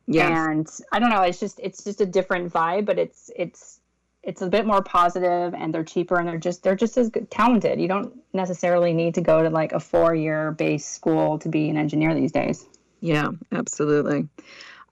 yeah. 0.07 0.51
And 0.51 0.69
I 0.93 0.99
don't 0.99 1.11
know, 1.11 1.23
it's 1.23 1.41
just 1.41 1.59
it's 1.61 1.83
just 1.83 2.01
a 2.01 2.07
different 2.07 2.53
vibe, 2.53 2.85
but 2.85 2.99
it's 2.99 3.31
it's 3.35 3.81
it's 4.23 4.43
a 4.43 4.49
bit 4.49 4.67
more 4.67 4.83
positive 4.83 5.55
and 5.55 5.75
they're 5.75 5.83
cheaper 5.83 6.19
and 6.19 6.29
they're 6.29 6.39
just 6.39 6.63
they're 6.63 6.77
just 6.77 6.97
as 6.99 7.09
good, 7.09 7.31
talented. 7.31 7.81
You 7.81 7.89
don't 7.89 8.13
necessarily 8.35 8.93
need 8.93 9.15
to 9.15 9.23
go 9.23 9.43
to 9.43 9.49
like 9.49 9.73
a 9.73 9.81
four 9.81 10.15
year 10.15 10.53
base 10.53 10.87
school 10.87 11.39
to 11.39 11.49
be 11.49 11.71
an 11.71 11.79
engineer 11.79 12.15
these 12.15 12.33
days. 12.33 12.67
Yeah, 13.01 13.31
absolutely. 13.51 14.29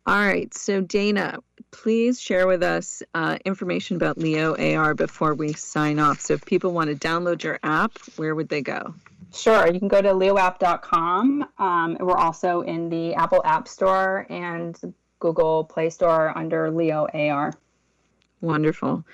All 0.06 0.18
right. 0.18 0.52
So, 0.54 0.80
Dana, 0.80 1.38
please 1.70 2.20
share 2.20 2.46
with 2.46 2.62
us 2.62 3.02
uh, 3.14 3.38
information 3.44 3.96
about 3.96 4.18
Leo 4.18 4.56
AR 4.56 4.94
before 4.94 5.34
we 5.34 5.52
sign 5.52 5.98
off. 5.98 6.20
So, 6.20 6.34
if 6.34 6.44
people 6.44 6.72
want 6.72 6.88
to 6.88 6.96
download 6.96 7.44
your 7.44 7.60
app, 7.62 7.98
where 8.16 8.34
would 8.34 8.48
they 8.48 8.62
go? 8.62 8.94
Sure. 9.32 9.66
You 9.72 9.78
can 9.78 9.88
go 9.88 10.02
to 10.02 10.08
leoapp.com. 10.08 11.46
Um, 11.58 11.96
we're 12.00 12.16
also 12.16 12.62
in 12.62 12.88
the 12.88 13.14
Apple 13.14 13.42
App 13.44 13.68
Store 13.68 14.26
and 14.28 14.78
Google 15.18 15.64
Play 15.64 15.90
Store 15.90 16.36
under 16.36 16.70
Leo 16.70 17.06
AR. 17.12 17.52
Wonderful. 18.40 19.04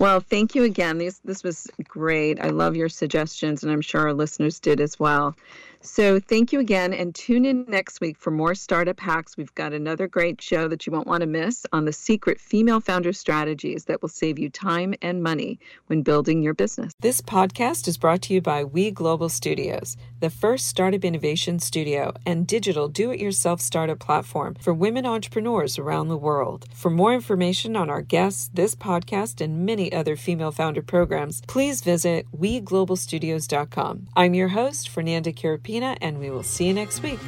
Well, 0.00 0.20
thank 0.20 0.54
you 0.54 0.64
again. 0.64 0.96
This 0.96 1.18
this 1.26 1.44
was 1.44 1.68
great. 1.84 2.40
I 2.40 2.48
love 2.48 2.74
your 2.74 2.88
suggestions, 2.88 3.62
and 3.62 3.70
I'm 3.70 3.82
sure 3.82 4.00
our 4.00 4.14
listeners 4.14 4.58
did 4.58 4.80
as 4.80 4.98
well. 4.98 5.36
So 5.82 6.20
thank 6.20 6.52
you 6.52 6.60
again 6.60 6.92
and 6.92 7.14
tune 7.14 7.46
in 7.46 7.64
next 7.66 8.02
week 8.02 8.18
for 8.18 8.30
more 8.30 8.54
startup 8.54 9.00
hacks. 9.00 9.38
We've 9.38 9.54
got 9.54 9.72
another 9.72 10.06
great 10.06 10.42
show 10.42 10.68
that 10.68 10.86
you 10.86 10.92
won't 10.92 11.06
want 11.06 11.22
to 11.22 11.26
miss 11.26 11.64
on 11.72 11.86
the 11.86 11.92
secret 11.92 12.38
female 12.38 12.80
founder 12.80 13.14
strategies 13.14 13.86
that 13.86 14.02
will 14.02 14.10
save 14.10 14.38
you 14.38 14.50
time 14.50 14.94
and 15.00 15.22
money 15.22 15.58
when 15.86 16.02
building 16.02 16.42
your 16.42 16.52
business. 16.52 16.92
This 17.00 17.22
podcast 17.22 17.88
is 17.88 17.96
brought 17.96 18.20
to 18.22 18.34
you 18.34 18.42
by 18.42 18.62
We 18.62 18.90
Global 18.90 19.30
Studios, 19.30 19.96
the 20.20 20.28
first 20.28 20.66
startup 20.66 21.02
innovation 21.02 21.58
studio 21.58 22.12
and 22.26 22.46
digital 22.46 22.88
do 22.88 23.10
it 23.10 23.18
yourself 23.18 23.62
startup 23.62 24.00
platform 24.00 24.56
for 24.60 24.74
women 24.74 25.06
entrepreneurs 25.06 25.78
around 25.78 26.08
the 26.08 26.16
world. 26.18 26.66
For 26.74 26.90
more 26.90 27.14
information 27.14 27.74
on 27.74 27.88
our 27.88 28.02
guests, 28.02 28.50
this 28.52 28.74
podcast, 28.74 29.40
and 29.40 29.64
other 29.92 30.16
female 30.16 30.52
founder 30.52 30.82
programs, 30.82 31.42
please 31.46 31.80
visit 31.80 32.26
weglobalstudios.com. 32.36 34.08
I'm 34.16 34.34
your 34.34 34.48
host, 34.48 34.88
Fernanda 34.88 35.32
Carapina 35.32 35.96
and 36.00 36.18
we 36.18 36.30
will 36.30 36.42
see 36.42 36.66
you 36.66 36.74
next 36.74 37.02
week. 37.02 37.20